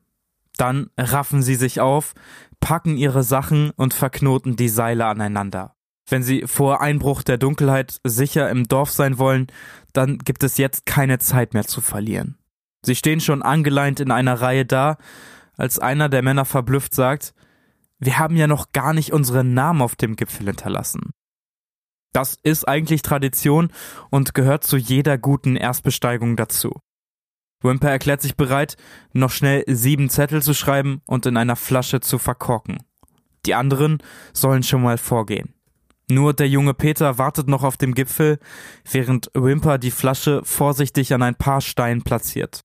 [0.58, 2.14] Dann raffen sie sich auf,
[2.60, 5.77] packen ihre Sachen und verknoten die Seile aneinander.
[6.10, 9.48] Wenn sie vor Einbruch der Dunkelheit sicher im Dorf sein wollen,
[9.94, 12.38] dann gibt es jetzt keine Zeit mehr zu verlieren.
[12.86, 14.98] Sie stehen schon angeleint in einer Reihe da,
[15.58, 17.34] als einer der Männer verblüfft sagt,
[18.00, 21.12] wir haben ja noch gar nicht unseren Namen auf dem Gipfel hinterlassen.
[22.14, 23.72] Das ist eigentlich Tradition
[24.10, 26.80] und gehört zu jeder guten Erstbesteigung dazu.
[27.62, 28.78] Wimper erklärt sich bereit,
[29.14, 32.78] noch schnell sieben Zettel zu schreiben und in einer Flasche zu verkorken.
[33.46, 33.98] Die anderen
[34.32, 35.57] sollen schon mal vorgehen.
[36.10, 38.40] Nur der junge Peter wartet noch auf dem Gipfel,
[38.90, 42.62] während Wimper die Flasche vorsichtig an ein paar Steinen platziert.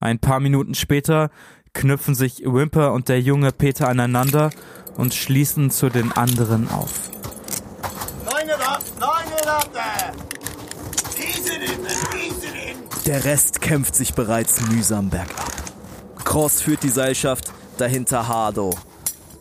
[0.00, 1.30] Ein paar Minuten später
[1.72, 4.50] knüpfen sich Wimper und der junge Peter aneinander
[4.96, 7.10] und schließen zu den anderen auf.
[13.06, 15.52] Der Rest kämpft sich bereits mühsam bergab.
[16.24, 18.70] Cross führt die Seilschaft, dahinter Hardo.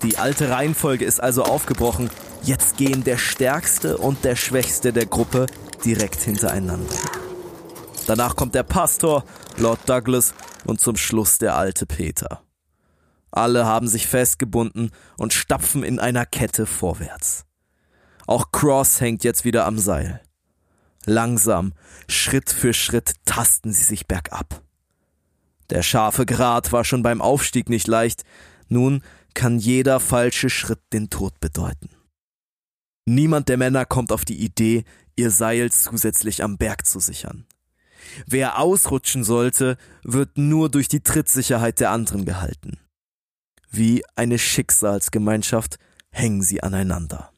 [0.01, 2.09] Die alte Reihenfolge ist also aufgebrochen.
[2.43, 5.45] Jetzt gehen der Stärkste und der Schwächste der Gruppe
[5.85, 6.95] direkt hintereinander.
[8.05, 9.23] Danach kommt der Pastor,
[9.57, 10.33] Lord Douglas
[10.65, 12.43] und zum Schluss der alte Peter.
[13.31, 17.45] Alle haben sich festgebunden und stapfen in einer Kette vorwärts.
[18.27, 20.21] Auch Cross hängt jetzt wieder am Seil.
[21.05, 21.73] Langsam,
[22.09, 24.61] Schritt für Schritt tasten sie sich bergab.
[25.69, 28.23] Der scharfe Grat war schon beim Aufstieg nicht leicht,
[28.67, 29.01] nun
[29.33, 31.89] kann jeder falsche Schritt den Tod bedeuten.
[33.05, 34.85] Niemand der Männer kommt auf die Idee,
[35.15, 37.45] ihr Seil zusätzlich am Berg zu sichern.
[38.27, 42.79] Wer ausrutschen sollte, wird nur durch die Trittsicherheit der anderen gehalten.
[43.69, 45.77] Wie eine Schicksalsgemeinschaft
[46.11, 47.31] hängen sie aneinander.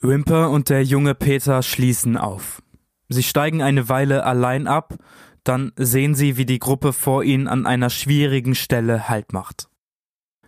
[0.00, 2.62] Wimper und der junge Peter schließen auf.
[3.08, 4.96] Sie steigen eine Weile allein ab,
[5.42, 9.68] dann sehen sie, wie die Gruppe vor ihnen an einer schwierigen Stelle Halt macht.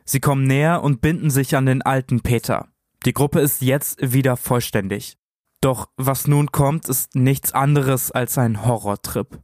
[0.05, 2.69] Sie kommen näher und binden sich an den alten Peter.
[3.05, 5.16] Die Gruppe ist jetzt wieder vollständig.
[5.61, 9.40] Doch was nun kommt, ist nichts anderes als ein Horrortrip.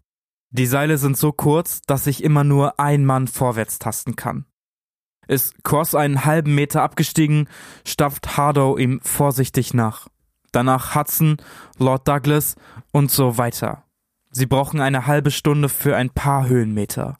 [0.50, 4.46] Die Seile sind so kurz, dass sich immer nur ein Mann vorwärts tasten kann.
[5.26, 7.48] Ist Cross einen halben Meter abgestiegen,
[7.84, 10.08] stapft Hardow ihm vorsichtig nach.
[10.52, 11.38] Danach Hudson,
[11.78, 12.54] Lord Douglas
[12.92, 13.84] und so weiter.
[14.30, 17.18] Sie brauchen eine halbe Stunde für ein paar Höhenmeter.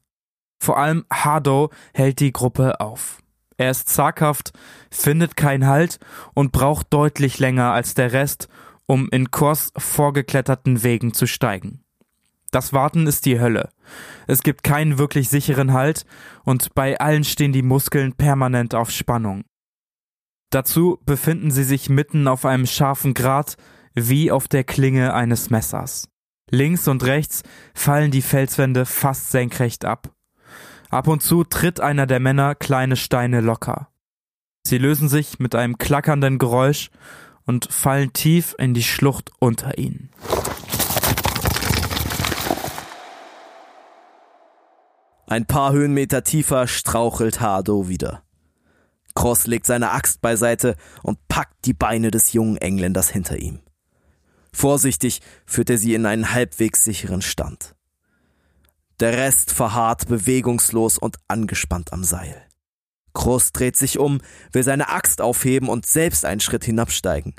[0.61, 3.24] Vor allem Hardow hält die Gruppe auf.
[3.57, 4.53] Er ist zaghaft,
[4.91, 5.99] findet keinen Halt
[6.35, 8.49] und braucht deutlich länger als der Rest,
[8.87, 11.85] um in Kors vorgekletterten Wegen zu steigen.
[12.51, 13.71] Das Warten ist die Hölle.
[14.29, 16.05] Es gibt keinen wirklich sicheren Halt
[16.45, 19.45] und bei allen stehen die Muskeln permanent auf Spannung.
[20.51, 23.57] Dazu befinden sie sich mitten auf einem scharfen Grat
[23.95, 26.09] wie auf der Klinge eines Messers.
[26.49, 27.43] Links und rechts
[27.75, 30.14] fallen die Felswände fast senkrecht ab.
[30.91, 33.89] Ab und zu tritt einer der Männer kleine Steine locker.
[34.67, 36.91] Sie lösen sich mit einem klackernden Geräusch
[37.45, 40.11] und fallen tief in die Schlucht unter ihnen.
[45.27, 48.23] Ein paar Höhenmeter tiefer strauchelt Hardo wieder.
[49.15, 53.61] Cross legt seine Axt beiseite und packt die Beine des jungen Engländers hinter ihm.
[54.53, 57.74] Vorsichtig führt er sie in einen halbwegs sicheren Stand.
[59.01, 62.47] Der Rest verharrt bewegungslos und angespannt am Seil.
[63.13, 64.21] Cross dreht sich um,
[64.53, 67.35] will seine Axt aufheben und selbst einen Schritt hinabsteigen.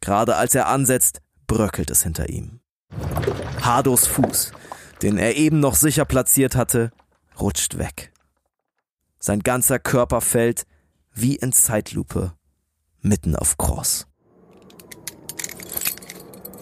[0.00, 2.60] Gerade als er ansetzt, bröckelt es hinter ihm.
[3.62, 4.52] Hardos Fuß,
[5.02, 6.92] den er eben noch sicher platziert hatte,
[7.40, 8.12] rutscht weg.
[9.18, 10.66] Sein ganzer Körper fällt,
[11.12, 12.34] wie in Zeitlupe,
[13.00, 14.06] mitten auf Cross.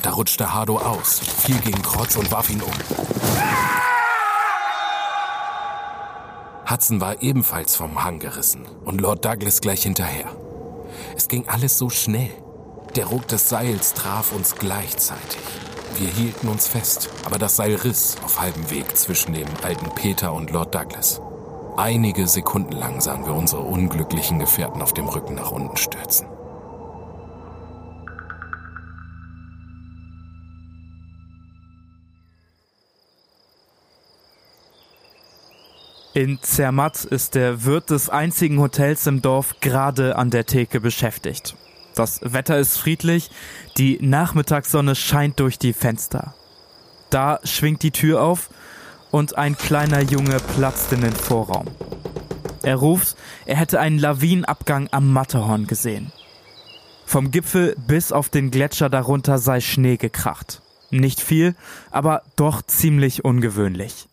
[0.02, 2.72] Da rutschte Hardo aus, fiel gegen Krotz und warf ihn um.
[6.68, 10.26] Hudson war ebenfalls vom Hang gerissen und Lord Douglas gleich hinterher.
[11.16, 12.30] Es ging alles so schnell.
[12.96, 15.40] Der Ruck des Seils traf uns gleichzeitig.
[15.96, 20.32] Wir hielten uns fest, aber das Seil riss auf halbem Weg zwischen dem alten Peter
[20.32, 21.20] und Lord Douglas.
[21.76, 26.26] Einige Sekunden lang sahen wir unsere unglücklichen Gefährten auf dem Rücken nach unten stürzen.
[36.16, 41.56] In Zermatt ist der Wirt des einzigen Hotels im Dorf gerade an der Theke beschäftigt.
[41.94, 43.30] Das Wetter ist friedlich,
[43.76, 46.34] die Nachmittagssonne scheint durch die Fenster.
[47.10, 48.48] Da schwingt die Tür auf
[49.10, 51.66] und ein kleiner Junge platzt in den Vorraum.
[52.62, 53.14] Er ruft,
[53.44, 56.12] er hätte einen Lawinenabgang am Matterhorn gesehen.
[57.04, 60.62] Vom Gipfel bis auf den Gletscher darunter sei Schnee gekracht.
[60.90, 61.54] Nicht viel,
[61.90, 64.08] aber doch ziemlich ungewöhnlich.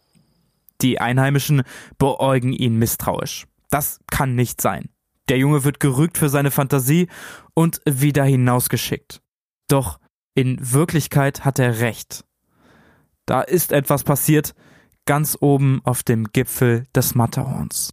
[0.84, 1.64] Die Einheimischen
[1.98, 3.48] beäugen ihn misstrauisch.
[3.70, 4.90] Das kann nicht sein.
[5.30, 7.08] Der Junge wird gerügt für seine Fantasie
[7.54, 9.22] und wieder hinausgeschickt.
[9.70, 10.00] Doch
[10.36, 12.26] in Wirklichkeit hat er recht.
[13.26, 14.54] Da ist etwas passiert,
[15.06, 17.92] ganz oben auf dem Gipfel des Matterhorns.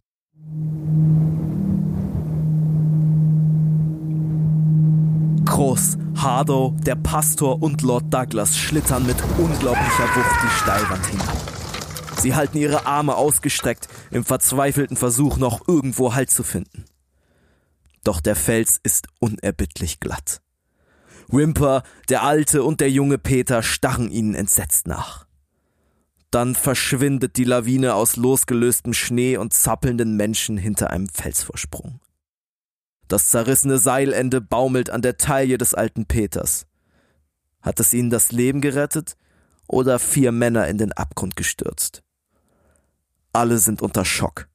[5.45, 11.60] Groß, Hardow, der Pastor und Lord Douglas schlittern mit unglaublicher Wucht die Steilwand hinab.
[12.21, 16.85] Sie halten ihre Arme ausgestreckt im verzweifelten Versuch, noch irgendwo Halt zu finden.
[18.03, 20.39] Doch der Fels ist unerbittlich glatt.
[21.29, 25.25] Wimper, der Alte und der junge Peter starren ihnen entsetzt nach.
[26.29, 32.01] Dann verschwindet die Lawine aus losgelöstem Schnee und zappelnden Menschen hinter einem Felsvorsprung.
[33.07, 36.67] Das zerrissene Seilende baumelt an der Taille des alten Peters.
[37.63, 39.17] Hat es ihnen das Leben gerettet
[39.67, 42.03] oder vier Männer in den Abgrund gestürzt?
[43.33, 44.47] Alle sind unter Schock.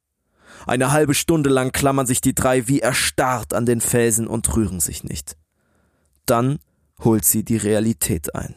[0.66, 4.80] Eine halbe Stunde lang klammern sich die drei wie erstarrt an den Felsen und rühren
[4.80, 5.36] sich nicht.
[6.26, 6.58] Dann
[7.02, 8.56] holt sie die Realität ein.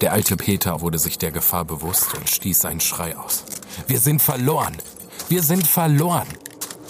[0.00, 3.44] Der alte Peter wurde sich der Gefahr bewusst und stieß einen Schrei aus.
[3.86, 4.76] Wir sind verloren!
[5.28, 6.26] Wir sind verloren!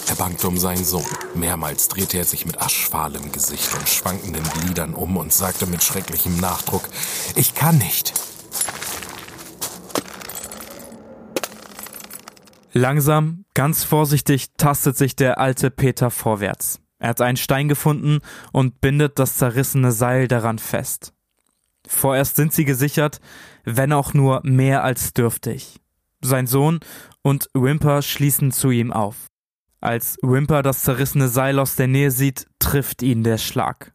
[0.08, 1.06] Er bangte um seinen Sohn.
[1.34, 6.36] Mehrmals drehte er sich mit aschfahlem Gesicht und schwankenden Gliedern um und sagte mit schrecklichem
[6.40, 6.88] Nachdruck,
[7.36, 8.12] ich kann nicht.
[12.76, 16.80] Langsam, ganz vorsichtig tastet sich der alte Peter vorwärts.
[16.98, 18.18] Er hat einen Stein gefunden
[18.50, 21.12] und bindet das zerrissene Seil daran fest.
[21.86, 23.20] Vorerst sind sie gesichert,
[23.62, 25.80] wenn auch nur mehr als dürftig.
[26.20, 26.80] Sein Sohn
[27.22, 29.26] und Wimper schließen zu ihm auf.
[29.80, 33.92] Als Wimper das zerrissene Seil aus der Nähe sieht, trifft ihn der Schlag.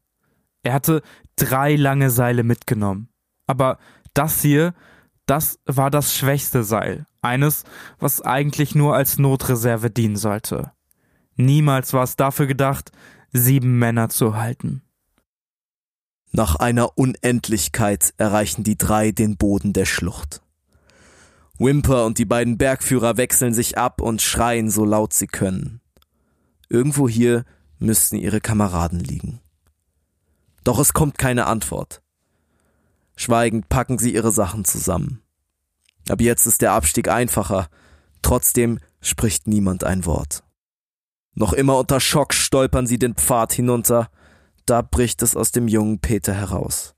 [0.64, 1.02] Er hatte
[1.36, 3.10] drei lange Seile mitgenommen.
[3.46, 3.78] Aber
[4.14, 4.74] das hier,
[5.30, 7.06] das war das schwächste Seil.
[7.22, 7.64] Eines,
[8.00, 10.72] was eigentlich nur als Notreserve dienen sollte.
[11.36, 12.92] Niemals war es dafür gedacht,
[13.32, 14.82] sieben Männer zu halten.
[16.32, 20.42] Nach einer Unendlichkeit erreichen die drei den Boden der Schlucht.
[21.58, 25.82] Wimper und die beiden Bergführer wechseln sich ab und schreien so laut sie können.
[26.70, 27.46] Irgendwo hier
[27.80, 29.42] müssten ihre Kameraden liegen.
[30.64, 32.02] Doch es kommt keine Antwort.
[33.20, 35.22] Schweigend packen sie ihre Sachen zusammen.
[36.08, 37.68] Ab jetzt ist der Abstieg einfacher,
[38.22, 40.46] trotzdem spricht niemand ein Wort.
[41.36, 44.10] Noch immer unter Schock stolpern sie den Pfad hinunter.
[44.66, 46.96] Da bricht es aus dem jungen Peter heraus.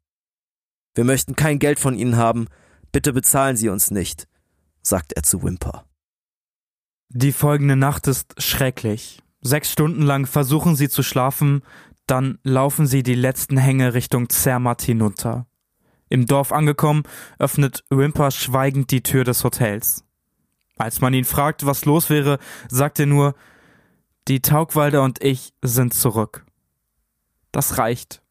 [0.94, 2.46] Wir möchten kein Geld von Ihnen haben.
[2.92, 4.28] Bitte bezahlen Sie uns nicht,
[4.84, 5.86] sagt er zu Wimper.
[7.10, 9.24] Die folgende Nacht ist schrecklich.
[9.42, 11.64] Sechs Stunden lang versuchen sie zu schlafen,
[12.06, 15.48] dann laufen sie die letzten Hänge Richtung Zermatt hinunter.
[16.12, 17.04] Im Dorf angekommen,
[17.40, 20.04] öffnet Wimper schweigend die Tür des Hotels.
[20.78, 22.38] Als man ihn fragt, was los wäre,
[22.68, 23.34] sagt er nur,
[24.28, 26.46] die Taugwalder und ich sind zurück.
[27.54, 28.22] Das reicht.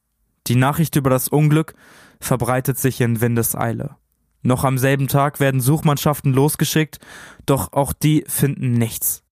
[0.46, 1.72] Die Nachricht über das Unglück
[2.20, 3.96] verbreitet sich in Windeseile.
[4.42, 6.98] Noch am selben Tag werden Suchmannschaften losgeschickt,
[7.46, 9.22] doch auch die finden nichts.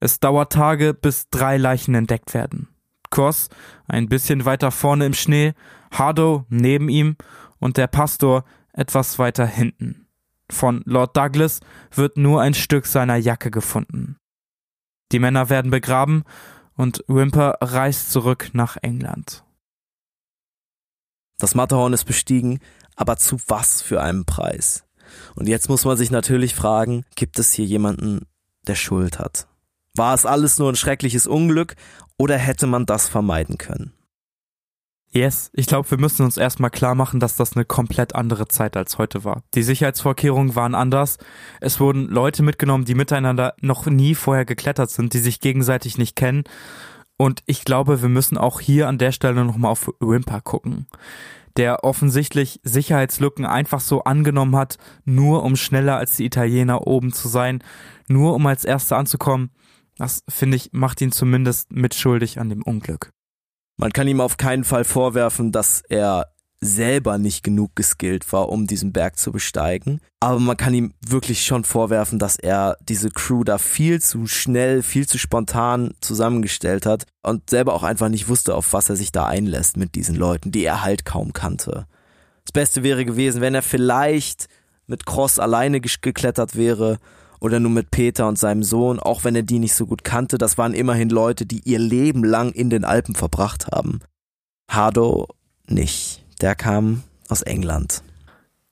[0.00, 2.68] Es dauert Tage, bis drei Leichen entdeckt werden.
[3.10, 3.48] Cross
[3.88, 5.54] ein bisschen weiter vorne im Schnee,
[5.90, 7.16] Hardow neben ihm
[7.60, 10.08] und der Pastor etwas weiter hinten.
[10.50, 11.60] Von Lord Douglas
[11.94, 14.16] wird nur ein Stück seiner Jacke gefunden.
[15.12, 16.24] Die Männer werden begraben
[16.76, 19.44] und Wimper reist zurück nach England.
[21.38, 22.60] Das Matterhorn ist bestiegen,
[22.96, 24.84] aber zu was für einem Preis?
[25.34, 28.26] Und jetzt muss man sich natürlich fragen, gibt es hier jemanden,
[28.66, 29.48] der Schuld hat?
[29.96, 31.76] War es alles nur ein schreckliches Unglück
[32.18, 33.92] oder hätte man das vermeiden können?
[35.12, 38.76] Yes, ich glaube, wir müssen uns erstmal klar machen, dass das eine komplett andere Zeit
[38.76, 39.42] als heute war.
[39.54, 41.18] Die Sicherheitsvorkehrungen waren anders.
[41.60, 46.14] Es wurden Leute mitgenommen, die miteinander noch nie vorher geklettert sind, die sich gegenseitig nicht
[46.14, 46.44] kennen.
[47.16, 50.86] Und ich glaube, wir müssen auch hier an der Stelle nochmal auf Wimper gucken.
[51.56, 57.26] Der offensichtlich Sicherheitslücken einfach so angenommen hat, nur um schneller als die Italiener oben zu
[57.26, 57.64] sein,
[58.06, 59.50] nur um als Erster anzukommen.
[59.98, 63.10] Das, finde ich, macht ihn zumindest mitschuldig an dem Unglück.
[63.80, 66.26] Man kann ihm auf keinen Fall vorwerfen, dass er
[66.60, 70.02] selber nicht genug geskillt war, um diesen Berg zu besteigen.
[70.20, 74.82] Aber man kann ihm wirklich schon vorwerfen, dass er diese Crew da viel zu schnell,
[74.82, 79.12] viel zu spontan zusammengestellt hat und selber auch einfach nicht wusste, auf was er sich
[79.12, 81.86] da einlässt mit diesen Leuten, die er halt kaum kannte.
[82.44, 84.48] Das Beste wäre gewesen, wenn er vielleicht
[84.86, 86.98] mit Cross alleine geklettert wäre
[87.40, 90.38] oder nur mit Peter und seinem Sohn, auch wenn er die nicht so gut kannte,
[90.38, 94.00] das waren immerhin Leute, die ihr Leben lang in den Alpen verbracht haben.
[94.70, 95.28] Hardo
[95.66, 96.24] nicht.
[96.40, 98.02] Der kam aus England.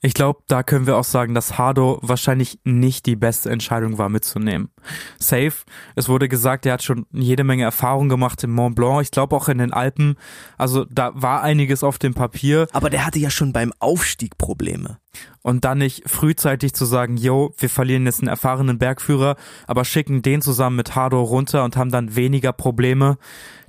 [0.01, 4.09] Ich glaube, da können wir auch sagen, dass Hardo wahrscheinlich nicht die beste Entscheidung war
[4.09, 4.71] mitzunehmen.
[5.19, 5.53] Safe.
[5.97, 9.03] Es wurde gesagt, er hat schon jede Menge Erfahrung gemacht im Mont Blanc.
[9.03, 10.15] Ich glaube auch in den Alpen.
[10.57, 12.69] Also da war einiges auf dem Papier.
[12.73, 14.99] Aber der hatte ja schon beim Aufstieg Probleme.
[15.43, 19.35] Und dann nicht frühzeitig zu sagen, yo, wir verlieren jetzt einen erfahrenen Bergführer,
[19.67, 23.19] aber schicken den zusammen mit Hardo runter und haben dann weniger Probleme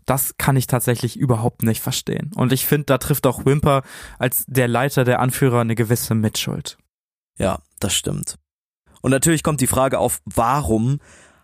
[0.10, 2.32] das kann ich tatsächlich überhaupt nicht verstehen.
[2.36, 3.84] Und ich finde, da trifft auch Wimper
[4.18, 6.78] als der Leiter, der Anführer eine gewisse Mitschuld.
[7.38, 8.36] Ja, das stimmt.
[9.02, 11.00] Und natürlich kommt die Frage auf, warum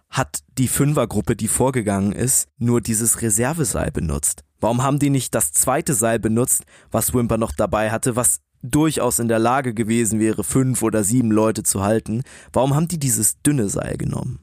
[0.10, 4.44] hat die Fünfergruppe, die vorgegangen ist, nur dieses Reserveseil benutzt?
[4.60, 9.20] Warum haben die nicht das zweite Seil benutzt, was Wimper noch dabei hatte, was durchaus
[9.20, 12.24] in der Lage gewesen wäre, fünf oder sieben Leute zu halten?
[12.52, 14.40] Warum haben die dieses dünne Seil genommen?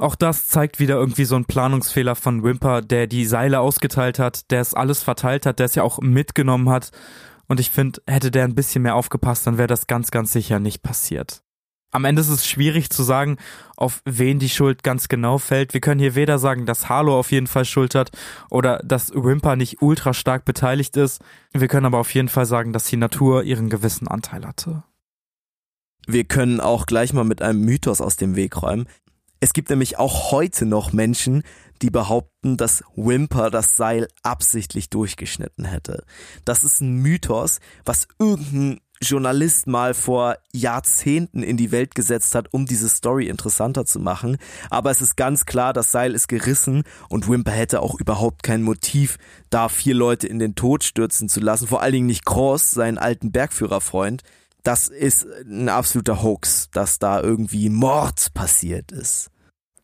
[0.00, 4.50] Auch das zeigt wieder irgendwie so einen Planungsfehler von Wimper, der die Seile ausgeteilt hat,
[4.50, 6.90] der es alles verteilt hat, der es ja auch mitgenommen hat.
[7.48, 10.58] Und ich finde, hätte der ein bisschen mehr aufgepasst, dann wäre das ganz, ganz sicher
[10.58, 11.42] nicht passiert.
[11.90, 13.36] Am Ende ist es schwierig zu sagen,
[13.76, 15.74] auf wen die Schuld ganz genau fällt.
[15.74, 18.10] Wir können hier weder sagen, dass Harlow auf jeden Fall Schuld hat
[18.48, 21.20] oder dass Wimper nicht ultra stark beteiligt ist.
[21.52, 24.82] Wir können aber auf jeden Fall sagen, dass die Natur ihren gewissen Anteil hatte.
[26.06, 28.86] Wir können auch gleich mal mit einem Mythos aus dem Weg räumen.
[29.40, 31.42] Es gibt nämlich auch heute noch Menschen,
[31.80, 36.04] die behaupten, dass Wimper das Seil absichtlich durchgeschnitten hätte.
[36.44, 42.48] Das ist ein Mythos, was irgendein Journalist mal vor Jahrzehnten in die Welt gesetzt hat,
[42.52, 44.36] um diese Story interessanter zu machen.
[44.68, 48.62] Aber es ist ganz klar, das Seil ist gerissen und Wimper hätte auch überhaupt kein
[48.62, 49.16] Motiv,
[49.48, 51.66] da vier Leute in den Tod stürzen zu lassen.
[51.66, 54.22] Vor allen Dingen nicht Cross, seinen alten Bergführerfreund.
[54.62, 59.30] Das ist ein absoluter Hoax, dass da irgendwie Mord passiert ist.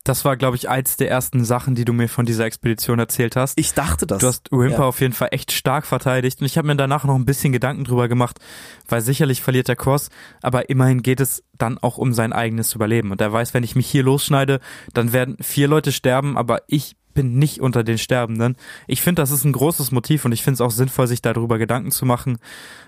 [0.07, 3.35] Das war, glaube ich, eins der ersten Sachen, die du mir von dieser Expedition erzählt
[3.35, 3.59] hast.
[3.59, 4.19] Ich dachte das.
[4.19, 4.85] Du hast Wimper ja.
[4.85, 7.83] auf jeden Fall echt stark verteidigt und ich habe mir danach noch ein bisschen Gedanken
[7.83, 8.39] drüber gemacht,
[8.87, 10.09] weil sicherlich verliert der Cross,
[10.41, 13.11] aber immerhin geht es dann auch um sein eigenes Überleben.
[13.11, 14.61] Und er weiß, wenn ich mich hier losschneide,
[14.93, 18.57] dann werden vier Leute sterben, aber ich bin nicht unter den Sterbenden.
[18.85, 21.57] Ich finde, das ist ein großes Motiv und ich finde es auch sinnvoll, sich darüber
[21.57, 22.37] Gedanken zu machen.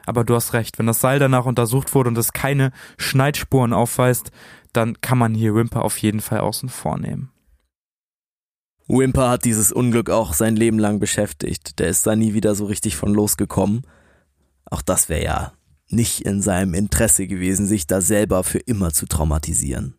[0.05, 4.29] Aber du hast recht, wenn das Seil danach untersucht wurde und es keine Schneidsspuren aufweist,
[4.71, 7.31] dann kann man hier Wimper auf jeden Fall außen vornehmen.
[8.87, 11.79] Wimper hat dieses Unglück auch sein Leben lang beschäftigt.
[11.79, 13.81] Der ist da nie wieder so richtig von losgekommen.
[14.65, 15.53] Auch das wäre ja
[15.87, 19.95] nicht in seinem Interesse gewesen, sich da selber für immer zu traumatisieren.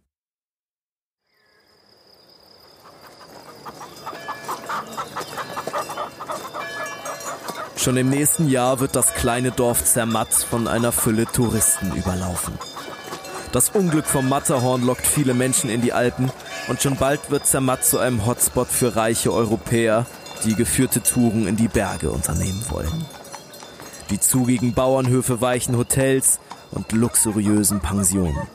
[7.81, 12.53] Schon im nächsten Jahr wird das kleine Dorf Zermatt von einer Fülle Touristen überlaufen.
[13.53, 16.31] Das Unglück vom Matterhorn lockt viele Menschen in die Alpen
[16.69, 20.05] und schon bald wird Zermatt zu einem Hotspot für reiche Europäer,
[20.45, 23.07] die geführte Touren in die Berge unternehmen wollen.
[24.11, 26.39] Die zugigen Bauernhöfe weichen Hotels
[26.73, 28.47] und luxuriösen Pensionen.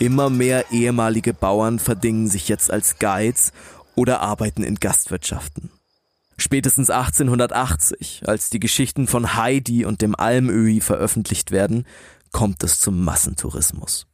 [0.00, 3.52] Immer mehr ehemalige Bauern verdingen sich jetzt als Guides
[3.94, 5.70] oder arbeiten in Gastwirtschaften.
[6.36, 11.86] Spätestens 1880, als die Geschichten von Heidi und dem Almöhi veröffentlicht werden,
[12.32, 14.06] kommt es zum Massentourismus.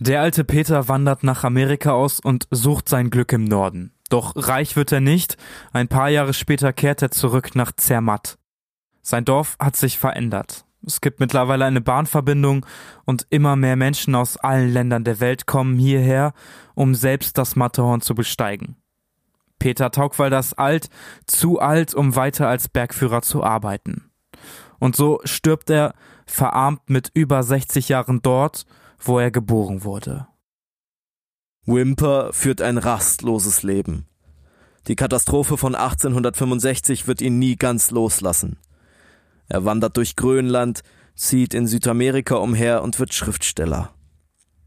[0.00, 3.92] Der alte Peter wandert nach Amerika aus und sucht sein Glück im Norden.
[4.10, 5.36] Doch reich wird er nicht.
[5.72, 8.38] Ein paar Jahre später kehrt er zurück nach Zermatt.
[9.02, 10.64] Sein Dorf hat sich verändert.
[10.86, 12.66] Es gibt mittlerweile eine Bahnverbindung
[13.04, 16.34] und immer mehr Menschen aus allen Ländern der Welt kommen hierher,
[16.74, 18.76] um selbst das Matterhorn zu besteigen.
[19.64, 20.90] Peter Taugwalder ist alt,
[21.24, 24.10] zu alt, um weiter als Bergführer zu arbeiten.
[24.78, 25.94] Und so stirbt er
[26.26, 28.66] verarmt mit über 60 Jahren dort,
[28.98, 30.26] wo er geboren wurde.
[31.64, 34.06] Wimper führt ein rastloses Leben.
[34.86, 38.58] Die Katastrophe von 1865 wird ihn nie ganz loslassen.
[39.48, 40.82] Er wandert durch Grönland,
[41.14, 43.94] zieht in Südamerika umher und wird Schriftsteller.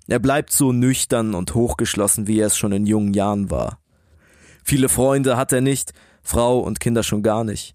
[0.07, 3.77] Er bleibt so nüchtern und hochgeschlossen, wie er es schon in jungen Jahren war.
[4.69, 7.73] Viele Freunde hat er nicht, Frau und Kinder schon gar nicht.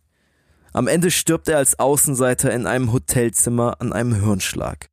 [0.74, 4.90] Am Ende stirbt er als Außenseiter in einem Hotelzimmer an einem Hirnschlag.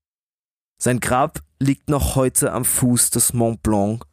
[0.81, 4.05] Sein Grab liegt noch heute am Fuß des Mont Blanc,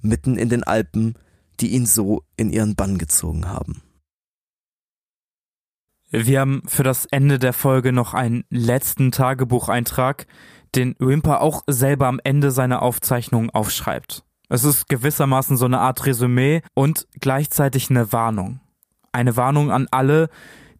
[0.00, 1.14] mitten in den Alpen,
[1.60, 3.82] die ihn so in ihren Bann gezogen haben.
[6.08, 10.26] Wir haben für das Ende der Folge noch einen letzten Tagebucheintrag,
[10.74, 14.24] den Wimper auch selber am Ende seiner Aufzeichnung aufschreibt.
[14.52, 18.58] Es ist gewissermaßen so eine Art Resümee und gleichzeitig eine Warnung.
[19.12, 20.28] Eine Warnung an alle,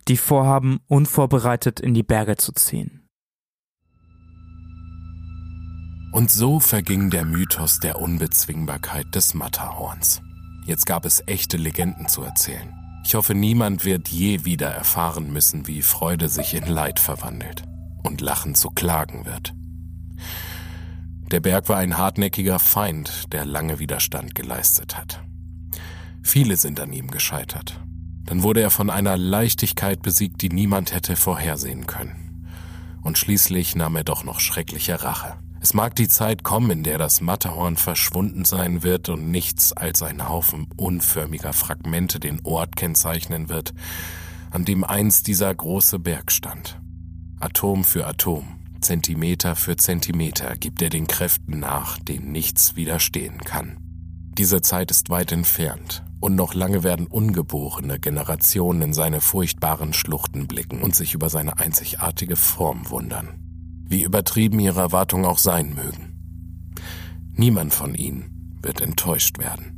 [0.09, 3.07] die vorhaben, unvorbereitet in die Berge zu ziehen.
[6.12, 10.21] Und so verging der Mythos der Unbezwingbarkeit des Matterhorns.
[10.66, 12.75] Jetzt gab es echte Legenden zu erzählen.
[13.05, 17.62] Ich hoffe, niemand wird je wieder erfahren müssen, wie Freude sich in Leid verwandelt
[18.03, 19.55] und Lachen zu Klagen wird.
[21.31, 25.22] Der Berg war ein hartnäckiger Feind, der lange Widerstand geleistet hat.
[26.22, 27.81] Viele sind an ihm gescheitert,
[28.24, 32.47] dann wurde er von einer Leichtigkeit besiegt, die niemand hätte vorhersehen können.
[33.03, 35.35] Und schließlich nahm er doch noch schreckliche Rache.
[35.61, 40.03] Es mag die Zeit kommen, in der das Matterhorn verschwunden sein wird und nichts als
[40.03, 43.74] ein Haufen unförmiger Fragmente den Ort kennzeichnen wird,
[44.51, 46.81] an dem einst dieser große Berg stand.
[47.41, 53.76] Atom für Atom, Zentimeter für Zentimeter gibt er den Kräften nach, denen nichts widerstehen kann.
[54.37, 60.47] Diese Zeit ist weit entfernt, und noch lange werden ungeborene Generationen in seine furchtbaren Schluchten
[60.47, 63.28] blicken und sich über seine einzigartige Form wundern.
[63.89, 66.74] Wie übertrieben ihre Erwartungen auch sein mögen.
[67.33, 69.76] Niemand von ihnen wird enttäuscht werden.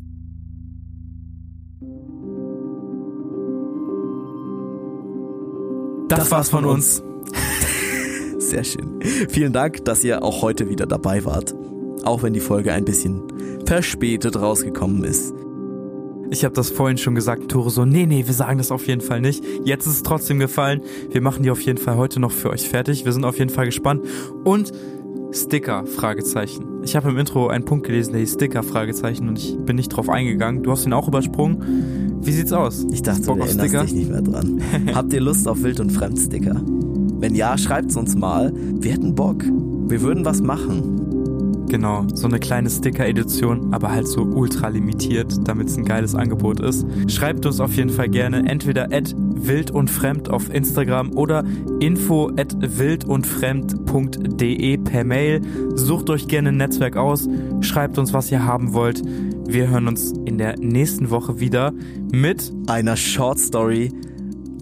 [6.08, 7.02] Das war's von uns.
[8.48, 9.00] Sehr schön.
[9.28, 11.54] Vielen Dank, dass ihr auch heute wieder dabei wart.
[12.04, 13.22] Auch wenn die Folge ein bisschen
[13.64, 15.32] verspätet rausgekommen ist.
[16.30, 19.02] Ich habe das vorhin schon gesagt, Tore so, nee, nee, wir sagen das auf jeden
[19.02, 19.44] Fall nicht.
[19.64, 20.80] Jetzt ist es trotzdem gefallen.
[21.10, 23.04] Wir machen die auf jeden Fall heute noch für euch fertig.
[23.04, 24.02] Wir sind auf jeden Fall gespannt.
[24.42, 24.72] Und
[25.30, 26.82] Sticker, Fragezeichen.
[26.82, 29.88] Ich habe im Intro einen Punkt gelesen, der hieß Sticker, Fragezeichen und ich bin nicht
[29.88, 30.62] drauf eingegangen.
[30.62, 32.20] Du hast ihn auch übersprungen.
[32.22, 32.86] Wie sieht's aus?
[32.92, 33.84] Ich dachte, Bock du erinnerst Sticker?
[33.84, 34.60] dich nicht mehr dran.
[34.94, 36.62] Habt ihr Lust auf Wild- und Fremdsticker?
[37.22, 38.52] Wenn ja, schreibt's uns mal.
[38.52, 39.44] Wir hätten Bock.
[39.44, 41.66] Wir würden was machen.
[41.68, 46.58] Genau, so eine kleine Sticker-Edition, aber halt so ultra limitiert, damit es ein geiles Angebot
[46.58, 46.84] ist.
[47.06, 51.44] Schreibt uns auf jeden Fall gerne entweder at wild und fremd auf Instagram oder
[51.78, 55.40] info at wildundfremd.de per Mail.
[55.76, 57.28] Sucht euch gerne ein Netzwerk aus,
[57.60, 59.00] schreibt uns, was ihr haben wollt.
[59.46, 61.72] Wir hören uns in der nächsten Woche wieder
[62.12, 63.92] mit einer Short Story.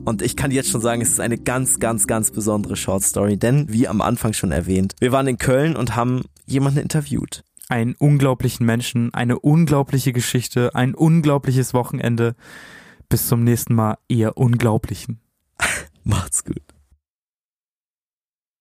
[0.04, 3.36] Und ich kann jetzt schon sagen, es ist eine ganz, ganz, ganz besondere Short Story,
[3.36, 7.44] denn wie am Anfang schon erwähnt, wir waren in Köln und haben jemanden interviewt.
[7.68, 12.34] Einen unglaublichen Menschen, eine unglaubliche Geschichte, ein unglaubliches Wochenende.
[13.08, 15.20] Bis zum nächsten Mal, ihr Unglaublichen.
[16.04, 16.62] Macht's gut.